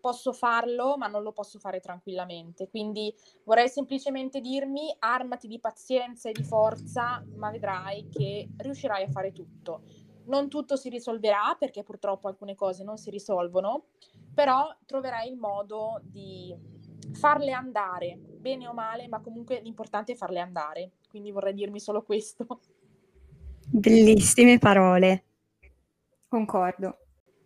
Posso 0.01 0.33
farlo, 0.33 0.97
ma 0.97 1.07
non 1.07 1.23
lo 1.23 1.33
posso 1.33 1.59
fare 1.59 1.81
tranquillamente. 1.81 2.69
Quindi 2.69 3.15
vorrei 3.45 3.69
semplicemente 3.69 4.41
dirmi 4.41 4.95
armati 4.99 5.49
di 5.49 5.61
pazienza 5.61 6.29
e 6.29 6.33
di 6.33 6.45
forza, 6.45 7.25
ma 7.37 7.51
vedrai 7.51 8.09
che 8.09 8.51
riuscirai 8.57 9.05
a 9.05 9.11
fare 9.11 9.33
tutto. 9.33 9.83
Non 10.27 10.49
tutto 10.49 10.77
si 10.77 10.89
risolverà 10.89 11.55
perché 11.59 11.83
purtroppo 11.83 12.29
alcune 12.29 12.55
cose 12.55 12.85
non 12.85 12.97
si 12.97 13.11
risolvono, 13.11 13.87
però 14.33 14.75
troverai 14.87 15.29
il 15.29 15.37
modo 15.37 16.01
di 16.03 16.55
farle 17.13 17.53
andare, 17.53 18.17
bene 18.17 18.67
o 18.67 18.73
male, 18.73 19.09
ma 19.09 19.21
comunque 19.21 19.61
l'importante 19.61 20.13
è 20.13 20.17
farle 20.17 20.41
andare. 20.41 20.93
Quindi 21.09 21.31
vorrei 21.31 21.55
dirmi 21.55 21.81
solo 21.81 22.03
questo. 22.03 22.61
Bellissime 23.67 24.59
parole. 24.59 25.25
Concordo. 26.29 26.99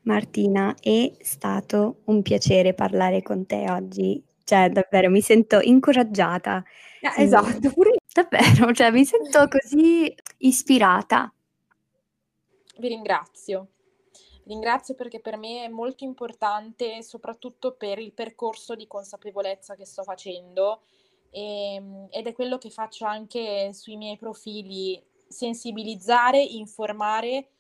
Martina, 0.02 0.74
è 0.81 1.12
stato 1.20 2.02
un 2.07 2.22
piacere 2.22 2.74
parlare 2.74 3.22
con 3.22 3.46
te 3.46 3.70
oggi. 3.70 4.22
Cioè, 4.44 4.70
davvero, 4.70 5.11
mi 5.11 5.20
sento 5.20 5.61
incoraggiata. 5.61 6.64
Eh. 7.00 7.22
Esatto, 7.22 7.70
pure 7.72 7.96
Davvero, 8.12 8.72
cioè, 8.72 8.90
mi 8.90 9.04
sento 9.04 9.46
così 9.48 10.12
ispirata. 10.38 11.33
Vi 12.78 12.88
ringrazio 12.88 13.68
ringrazio 14.48 14.94
perché 14.94 15.20
per 15.20 15.37
me 15.37 15.64
è 15.64 15.68
molto 15.68 16.04
importante, 16.04 17.02
soprattutto 17.02 17.74
per 17.74 17.98
il 17.98 18.12
percorso 18.12 18.74
di 18.74 18.87
consapevolezza 18.87 19.76
che 19.76 19.85
sto 19.85 20.02
facendo 20.02 20.81
e, 21.31 21.74
ehm, 21.74 22.09
ed 22.11 22.26
è 22.26 22.33
quello 22.33 22.59
che 22.59 22.70
faccio 22.70 23.04
anche 23.04 23.72
sui 23.74 23.96
miei 23.96 24.16
profili, 24.16 25.00
sensibilizzare, 25.29 26.43
informare, 26.43 27.51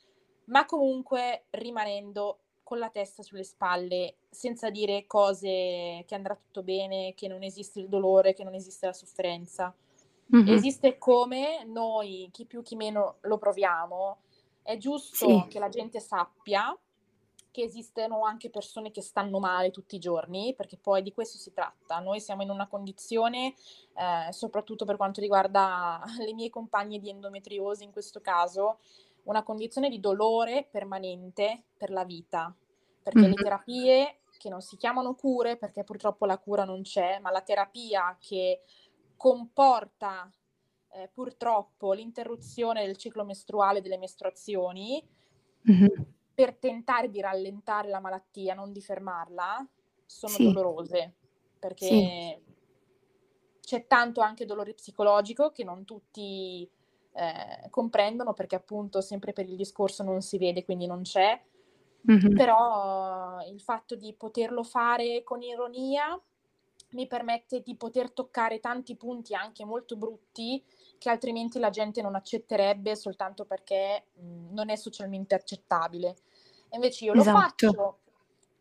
ma 0.44 0.64
comunque 0.64 1.44
rimanendo 1.50 2.38
con 2.62 2.78
la 2.78 2.90
testa 2.90 3.22
sulle 3.22 3.44
spalle, 3.44 4.16
senza 4.28 4.70
dire 4.70 5.06
cose 5.06 6.04
che 6.06 6.14
andrà 6.14 6.34
tutto 6.34 6.62
bene, 6.62 7.14
che 7.14 7.28
non 7.28 7.42
esiste 7.42 7.80
il 7.80 7.88
dolore, 7.88 8.34
che 8.34 8.44
non 8.44 8.54
esiste 8.54 8.86
la 8.86 8.92
sofferenza. 8.92 9.74
Mm-hmm. 10.34 10.54
Esiste 10.54 10.98
come 10.98 11.64
noi, 11.64 12.28
chi 12.30 12.44
più 12.44 12.62
chi 12.62 12.76
meno, 12.76 13.16
lo 13.22 13.38
proviamo 13.38 14.18
è 14.62 14.76
giusto 14.76 15.26
sì. 15.26 15.46
che 15.48 15.58
la 15.58 15.70
gente 15.70 15.98
sappia 15.98 16.76
che 17.50 17.62
esistono 17.62 18.24
anche 18.24 18.50
persone 18.50 18.90
che 18.90 19.02
stanno 19.02 19.38
male 19.38 19.70
tutti 19.70 19.96
i 19.96 20.00
giorni, 20.00 20.54
perché 20.54 20.76
poi 20.76 21.02
di 21.02 21.12
questo 21.12 21.38
si 21.38 21.52
tratta. 21.52 21.98
Noi 21.98 22.20
siamo 22.20 22.42
in 22.42 22.50
una 22.50 22.68
condizione, 22.68 23.54
eh, 23.94 24.32
soprattutto 24.32 24.84
per 24.84 24.96
quanto 24.96 25.20
riguarda 25.20 26.02
le 26.24 26.34
mie 26.34 26.50
compagne 26.50 26.98
di 26.98 27.10
endometriosi 27.10 27.84
in 27.84 27.92
questo 27.92 28.20
caso, 28.20 28.78
una 29.24 29.42
condizione 29.42 29.88
di 29.88 30.00
dolore 30.00 30.66
permanente 30.70 31.64
per 31.76 31.90
la 31.90 32.04
vita, 32.04 32.54
perché 33.02 33.20
mm-hmm. 33.20 33.28
le 33.30 33.42
terapie 33.42 34.20
che 34.38 34.48
non 34.48 34.60
si 34.60 34.76
chiamano 34.76 35.14
cure, 35.14 35.56
perché 35.56 35.84
purtroppo 35.84 36.24
la 36.26 36.38
cura 36.38 36.64
non 36.64 36.82
c'è, 36.82 37.18
ma 37.18 37.30
la 37.30 37.42
terapia 37.42 38.16
che 38.20 38.62
comporta 39.16 40.30
eh, 40.92 41.10
purtroppo 41.12 41.92
l'interruzione 41.92 42.86
del 42.86 42.96
ciclo 42.96 43.24
mestruale 43.24 43.82
delle 43.82 43.98
mestruazioni, 43.98 45.02
mm-hmm. 45.70 45.86
Per 46.38 46.54
tentare 46.54 47.10
di 47.10 47.20
rallentare 47.20 47.88
la 47.88 47.98
malattia, 47.98 48.54
non 48.54 48.70
di 48.70 48.80
fermarla, 48.80 49.66
sono 50.06 50.34
sì. 50.34 50.44
dolorose, 50.44 51.14
perché 51.58 51.84
sì. 51.84 52.38
c'è 53.60 53.88
tanto 53.88 54.20
anche 54.20 54.44
dolore 54.46 54.72
psicologico 54.72 55.50
che 55.50 55.64
non 55.64 55.84
tutti 55.84 56.70
eh, 57.12 57.68
comprendono 57.70 58.34
perché 58.34 58.54
appunto 58.54 59.00
sempre 59.00 59.32
per 59.32 59.48
il 59.48 59.56
discorso 59.56 60.04
non 60.04 60.20
si 60.20 60.38
vede, 60.38 60.64
quindi 60.64 60.86
non 60.86 61.02
c'è, 61.02 61.42
Mh-mh. 62.02 62.34
però 62.34 63.40
il 63.50 63.60
fatto 63.60 63.96
di 63.96 64.14
poterlo 64.14 64.62
fare 64.62 65.24
con 65.24 65.42
ironia 65.42 66.16
mi 66.90 67.08
permette 67.08 67.62
di 67.62 67.76
poter 67.76 68.12
toccare 68.12 68.60
tanti 68.60 68.96
punti 68.96 69.34
anche 69.34 69.64
molto 69.64 69.96
brutti 69.96 70.62
che 70.98 71.10
altrimenti 71.10 71.58
la 71.58 71.70
gente 71.70 72.00
non 72.00 72.14
accetterebbe 72.14 72.96
soltanto 72.96 73.44
perché 73.44 74.06
mh, 74.14 74.54
non 74.54 74.70
è 74.70 74.76
socialmente 74.76 75.34
accettabile. 75.34 76.14
Invece 76.70 77.04
io 77.06 77.14
lo 77.14 77.20
Esatto. 77.20 77.38
faccio, 77.38 77.98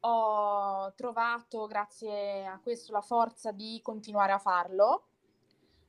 ho 0.02 0.94
trovato 0.96 1.66
grazie 1.68 2.46
a 2.46 2.60
questo 2.60 2.92
la 2.92 3.02
forza 3.02 3.52
di 3.52 3.80
continuare 3.82 4.32
a 4.32 4.40
farlo. 4.40 5.08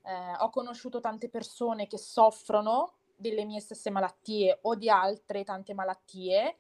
Eh, 0.03 0.37
ho 0.39 0.51
conosciuto 0.51 1.01
tante 1.01 1.29
persone 1.29 1.87
che 1.87 1.99
soffrono 1.99 2.95
delle 3.17 3.45
mie 3.45 3.61
stesse 3.61 3.91
malattie 3.91 4.59
o 4.63 4.75
di 4.75 4.89
altre 4.89 5.45
tante 5.45 5.75
malattie 5.75 6.57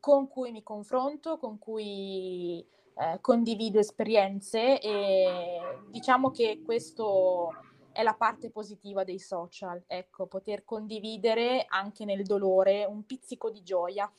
con 0.00 0.28
cui 0.28 0.50
mi 0.50 0.62
confronto, 0.62 1.38
con 1.38 1.58
cui 1.58 2.66
eh, 2.94 3.18
condivido 3.20 3.78
esperienze 3.78 4.80
e 4.80 5.60
diciamo 5.88 6.30
che 6.30 6.62
questo 6.64 7.50
è 7.92 8.02
la 8.02 8.14
parte 8.14 8.50
positiva 8.50 9.04
dei 9.04 9.18
social, 9.18 9.82
ecco, 9.86 10.26
poter 10.26 10.64
condividere 10.64 11.66
anche 11.68 12.04
nel 12.04 12.22
dolore 12.22 12.84
un 12.84 13.04
pizzico 13.04 13.50
di 13.50 13.62
gioia. 13.62 14.10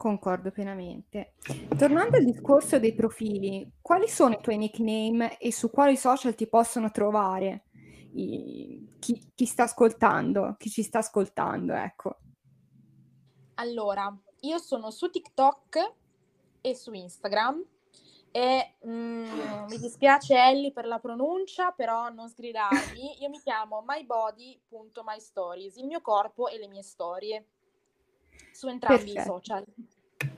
Concordo 0.00 0.50
pienamente. 0.50 1.34
Tornando 1.76 2.16
al 2.16 2.24
discorso 2.24 2.78
dei 2.78 2.94
profili, 2.94 3.70
quali 3.82 4.08
sono 4.08 4.32
i 4.32 4.40
tuoi 4.40 4.56
nickname 4.56 5.36
e 5.36 5.52
su 5.52 5.70
quali 5.70 5.94
social 5.98 6.34
ti 6.34 6.46
possono 6.46 6.90
trovare 6.90 7.64
i- 8.14 8.96
chi, 8.98 9.30
chi 9.34 9.44
sta 9.44 9.64
ascoltando, 9.64 10.56
chi 10.58 10.70
ci 10.70 10.82
sta 10.82 11.00
ascoltando, 11.00 11.74
ecco. 11.74 12.16
Allora, 13.56 14.10
io 14.40 14.56
sono 14.56 14.90
su 14.90 15.10
TikTok 15.10 15.92
e 16.62 16.74
su 16.74 16.94
Instagram 16.94 17.62
e 18.30 18.76
mm, 18.86 19.66
mi 19.68 19.78
dispiace 19.78 20.34
Ellie 20.34 20.72
per 20.72 20.86
la 20.86 20.98
pronuncia, 20.98 21.72
però 21.72 22.08
non 22.08 22.26
sgridarmi. 22.26 23.20
Io 23.20 23.28
mi 23.28 23.38
chiamo 23.40 23.84
mybody.mystories, 23.86 25.76
il 25.76 25.84
mio 25.84 26.00
corpo 26.00 26.48
e 26.48 26.56
le 26.56 26.68
mie 26.68 26.82
storie, 26.82 27.44
su 28.52 28.68
entrambi 28.68 29.10
i 29.10 29.14
Perfetto. 29.14 29.32
social. 29.32 29.64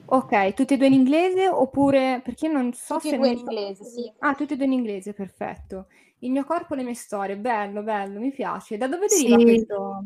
Ok, 0.06 0.52
tutti 0.54 0.74
e 0.74 0.76
due 0.76 0.86
in 0.86 0.92
inglese 0.92 1.48
oppure 1.48 2.20
perché 2.22 2.46
non 2.48 2.72
so 2.72 2.96
Tutti 2.96 3.08
se 3.08 3.14
e 3.14 3.18
due 3.18 3.30
in 3.30 3.38
inglese, 3.38 3.84
sì. 3.84 4.12
Ah, 4.18 4.34
tutti 4.34 4.52
e 4.52 4.56
due 4.56 4.66
in 4.66 4.72
inglese, 4.72 5.14
perfetto. 5.14 5.86
Il 6.18 6.30
mio 6.30 6.44
corpo 6.44 6.74
e 6.74 6.76
le 6.76 6.82
mie 6.84 6.94
storie, 6.94 7.36
bello, 7.36 7.82
bello, 7.82 8.20
mi 8.20 8.30
piace. 8.30 8.76
Da 8.76 8.86
dove 8.86 9.06
deriva 9.06 9.38
Sì. 9.38 9.44
questo, 9.44 10.04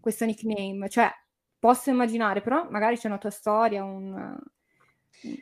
questo 0.00 0.24
nickname? 0.24 0.88
Cioè, 0.88 1.10
posso 1.58 1.90
immaginare, 1.90 2.42
però 2.42 2.68
magari 2.68 2.96
c'è 2.98 3.06
una 3.06 3.18
tua 3.18 3.30
storia, 3.30 3.84
un... 3.84 4.38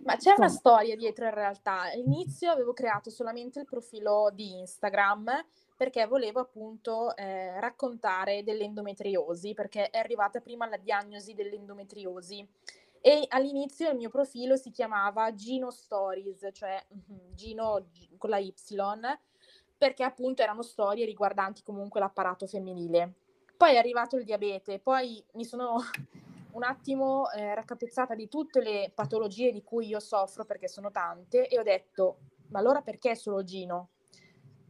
Ma 0.05 0.17
c'è 0.17 0.35
una 0.37 0.49
storia 0.49 0.95
dietro 0.95 1.25
in 1.25 1.35
realtà. 1.35 1.81
All'inizio 1.93 2.53
avevo 2.53 2.73
creato 2.73 3.11
solamente 3.11 3.61
il 3.61 3.65
profilo 3.65 4.31
di 4.33 4.61
Instagram 4.61 5.45
perché 5.83 6.07
volevo 6.07 6.39
appunto 6.39 7.17
eh, 7.17 7.59
raccontare 7.59 8.45
dell'endometriosi, 8.45 9.53
perché 9.53 9.91
è 9.91 9.99
arrivata 9.99 10.39
prima 10.39 10.69
la 10.69 10.77
diagnosi 10.77 11.35
dell'endometriosi. 11.35 12.47
E 13.01 13.27
all'inizio 13.31 13.91
il 13.91 13.97
mio 13.97 14.09
profilo 14.09 14.55
si 14.55 14.71
chiamava 14.71 15.35
Gino 15.35 15.73
Stories, 15.73 16.51
cioè 16.53 16.81
Gino 17.35 17.85
con 18.17 18.31
la 18.31 18.39
Y, 18.39 18.55
perché 19.77 20.05
appunto 20.05 20.41
erano 20.43 20.63
storie 20.63 21.05
riguardanti 21.05 21.65
comunque 21.65 21.99
l'apparato 21.99 22.47
femminile. 22.47 23.15
Poi 23.57 23.75
è 23.75 23.79
arrivato 23.79 24.15
il 24.17 24.25
diabete, 24.25 24.79
poi 24.79 25.21
mi 25.33 25.45
sono 25.45 25.81
un 26.55 26.63
attimo 26.63 27.29
eh, 27.33 27.57
raccapezzata 27.57 28.15
di 28.15 28.29
tutte 28.29 28.61
le 28.61 28.93
patologie 28.95 29.51
di 29.51 29.65
cui 29.65 29.89
io 29.89 29.99
soffro, 29.99 30.45
perché 30.45 30.69
sono 30.69 30.93
tante, 30.93 31.49
e 31.49 31.59
ho 31.59 31.65
detto, 31.65 32.19
ma 32.51 32.61
allora 32.61 32.83
perché 32.83 33.17
solo 33.17 33.43
Gino? 33.43 33.89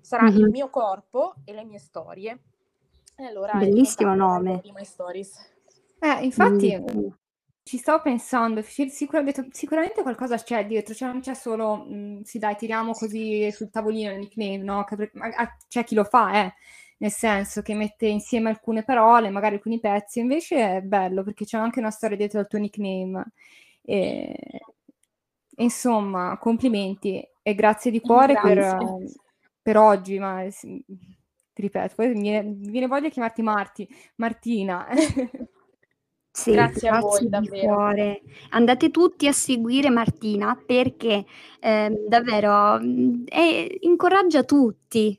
Sarà 0.02 0.24
Mhm. 0.24 0.36
il 0.38 0.48
mio 0.50 0.68
corpo 0.68 1.34
e 1.44 1.52
le 1.54 1.64
mie 1.64 1.78
storie. 1.78 2.38
E 3.16 3.24
allora 3.24 3.52
è 3.52 3.58
Bellissimo 3.58 4.14
nome. 4.14 4.60
My 4.74 4.84
Stories. 4.84 5.38
Eh, 6.00 6.24
infatti 6.24 6.76
Bellissimo. 6.76 7.16
ci 7.62 7.76
stavo 7.78 8.02
pensando, 8.02 8.60
sicur- 8.62 9.22
detto, 9.22 9.46
sicuramente 9.52 10.02
qualcosa 10.02 10.36
c'è 10.36 10.66
dietro, 10.66 10.92
cioè 10.94 11.08
non 11.08 11.20
c'è 11.20 11.34
solo, 11.34 11.84
mm, 11.88 12.22
sì 12.22 12.38
dai, 12.38 12.56
tiriamo 12.56 12.92
così 12.92 13.50
sul 13.52 13.70
tavolino 13.70 14.10
il 14.10 14.18
nickname, 14.18 14.58
no? 14.58 14.80
Ah, 14.80 15.56
c'è 15.68 15.84
chi 15.84 15.94
lo 15.94 16.02
fa, 16.04 16.44
eh, 16.46 16.52
nel 16.98 17.12
senso 17.12 17.62
che 17.62 17.74
mette 17.74 18.06
insieme 18.06 18.48
alcune 18.50 18.82
parole, 18.82 19.30
magari 19.30 19.54
alcuni 19.56 19.78
pezzi, 19.78 20.18
invece 20.18 20.76
è 20.78 20.80
bello 20.82 21.22
perché 21.22 21.44
c'è 21.44 21.56
anche 21.58 21.78
una 21.78 21.90
storia 21.90 22.16
dietro 22.16 22.40
al 22.40 22.48
tuo 22.48 22.58
nickname. 22.58 23.32
E, 23.82 24.34
insomma, 25.58 26.36
complimenti 26.38 27.24
e 27.42 27.54
grazie 27.54 27.90
di 27.90 28.00
cuore 28.00 28.34
Grazie. 28.34 28.54
per 28.54 28.96
oggi, 29.76 30.18
ma 30.18 30.48
sì, 30.50 30.82
ti 31.52 31.62
ripeto, 31.62 31.94
poi 31.96 32.08
mi 32.14 32.20
viene, 32.22 32.42
mi 32.48 32.70
viene 32.70 32.86
voglia 32.86 33.02
di 33.02 33.10
chiamarti 33.10 33.42
Marti, 33.42 33.88
Martina. 34.16 34.86
Sì, 36.34 36.52
Grazie 36.52 36.88
a 36.88 36.92
voi, 36.94 37.28
davvero. 37.28 37.80
cuore. 37.80 38.22
Andate 38.50 38.90
tutti 38.90 39.26
a 39.28 39.32
seguire 39.32 39.90
Martina 39.90 40.54
perché 40.56 41.24
ehm, 41.60 42.06
davvero 42.08 42.78
è- 43.26 43.76
incoraggia 43.80 44.42
tutti. 44.44 45.18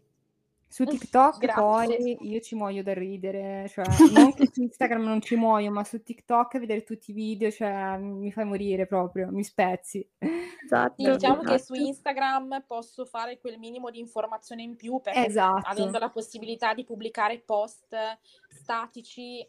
Su 0.73 0.85
TikTok 0.85 1.37
Grazie. 1.37 1.61
poi 1.61 2.17
io 2.31 2.39
ci 2.39 2.55
muoio 2.55 2.81
da 2.81 2.95
ridere, 2.95 3.69
cioè 3.69 3.85
non 4.11 4.33
che 4.33 4.49
su 4.51 4.63
Instagram 4.63 5.03
non 5.03 5.21
ci 5.21 5.35
muoio, 5.35 5.69
ma 5.69 5.83
su 5.83 6.01
TikTok 6.01 6.57
vedere 6.57 6.81
tutti 6.81 7.11
i 7.11 7.13
video, 7.13 7.51
cioè 7.51 7.95
mi 7.99 8.31
fai 8.31 8.43
morire 8.43 8.87
proprio, 8.87 9.29
mi 9.29 9.43
spezzi. 9.43 10.03
Esatto, 10.17 10.95
Sì, 10.97 11.11
diciamo 11.11 11.41
che 11.43 11.59
su 11.59 11.73
esatto. 11.73 11.87
Instagram 11.87 12.63
posso 12.65 13.05
fare 13.05 13.37
quel 13.37 13.59
minimo 13.59 13.91
di 13.91 13.99
informazione 13.99 14.63
in 14.63 14.75
più 14.75 14.99
perché 14.99 15.27
Esatto. 15.27 15.69
avendo 15.69 15.99
la 15.99 16.09
possibilità 16.09 16.73
di 16.73 16.83
pubblicare 16.83 17.39
post 17.45 17.95
statici 18.47 19.45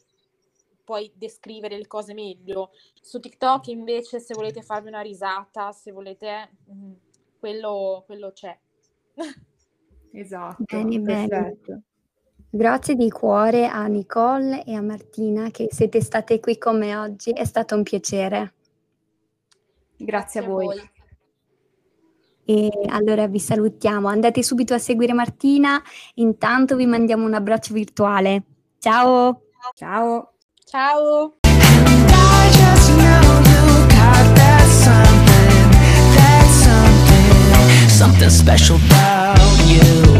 puoi 0.84 1.10
descrivere 1.14 1.78
le 1.78 1.86
cose 1.86 2.12
meglio. 2.12 2.72
Su 3.00 3.18
TikTok 3.18 3.68
invece 3.68 4.20
se 4.20 4.34
volete 4.34 4.60
farvi 4.60 4.88
una 4.88 5.00
risata, 5.00 5.72
se 5.72 5.90
volete, 5.90 6.50
mm, 6.70 6.92
quello, 7.38 8.02
quello 8.04 8.30
c'è. 8.30 8.54
Esatto, 10.14 10.62
Bene, 10.64 11.00
bene. 11.00 11.28
perfetto. 11.28 11.80
Grazie 12.50 12.94
di 12.94 13.10
cuore 13.10 13.66
a 13.66 13.84
Nicole 13.86 14.64
e 14.64 14.74
a 14.74 14.80
Martina 14.80 15.50
che 15.50 15.66
siete 15.72 16.00
state 16.00 16.38
qui 16.38 16.56
con 16.56 16.78
me 16.78 16.96
oggi, 16.96 17.30
è 17.30 17.44
stato 17.44 17.74
un 17.74 17.82
piacere. 17.82 18.54
Grazie 19.96 20.40
a 20.40 20.46
voi. 20.46 20.80
E 22.46 22.70
allora 22.90 23.26
vi 23.26 23.40
salutiamo, 23.40 24.06
andate 24.06 24.42
subito 24.44 24.72
a 24.72 24.78
seguire 24.78 25.12
Martina, 25.14 25.82
intanto 26.14 26.76
vi 26.76 26.86
mandiamo 26.86 27.26
un 27.26 27.34
abbraccio 27.34 27.74
virtuale. 27.74 28.44
Ciao! 28.78 29.46
Ciao. 29.74 30.34
Ciao! 30.64 31.38
Something, 37.94 38.18
that 38.18 38.30
something, 38.30 38.30
something 38.30 38.30
special 38.30 38.76
about 38.76 39.38
you. 39.68 40.13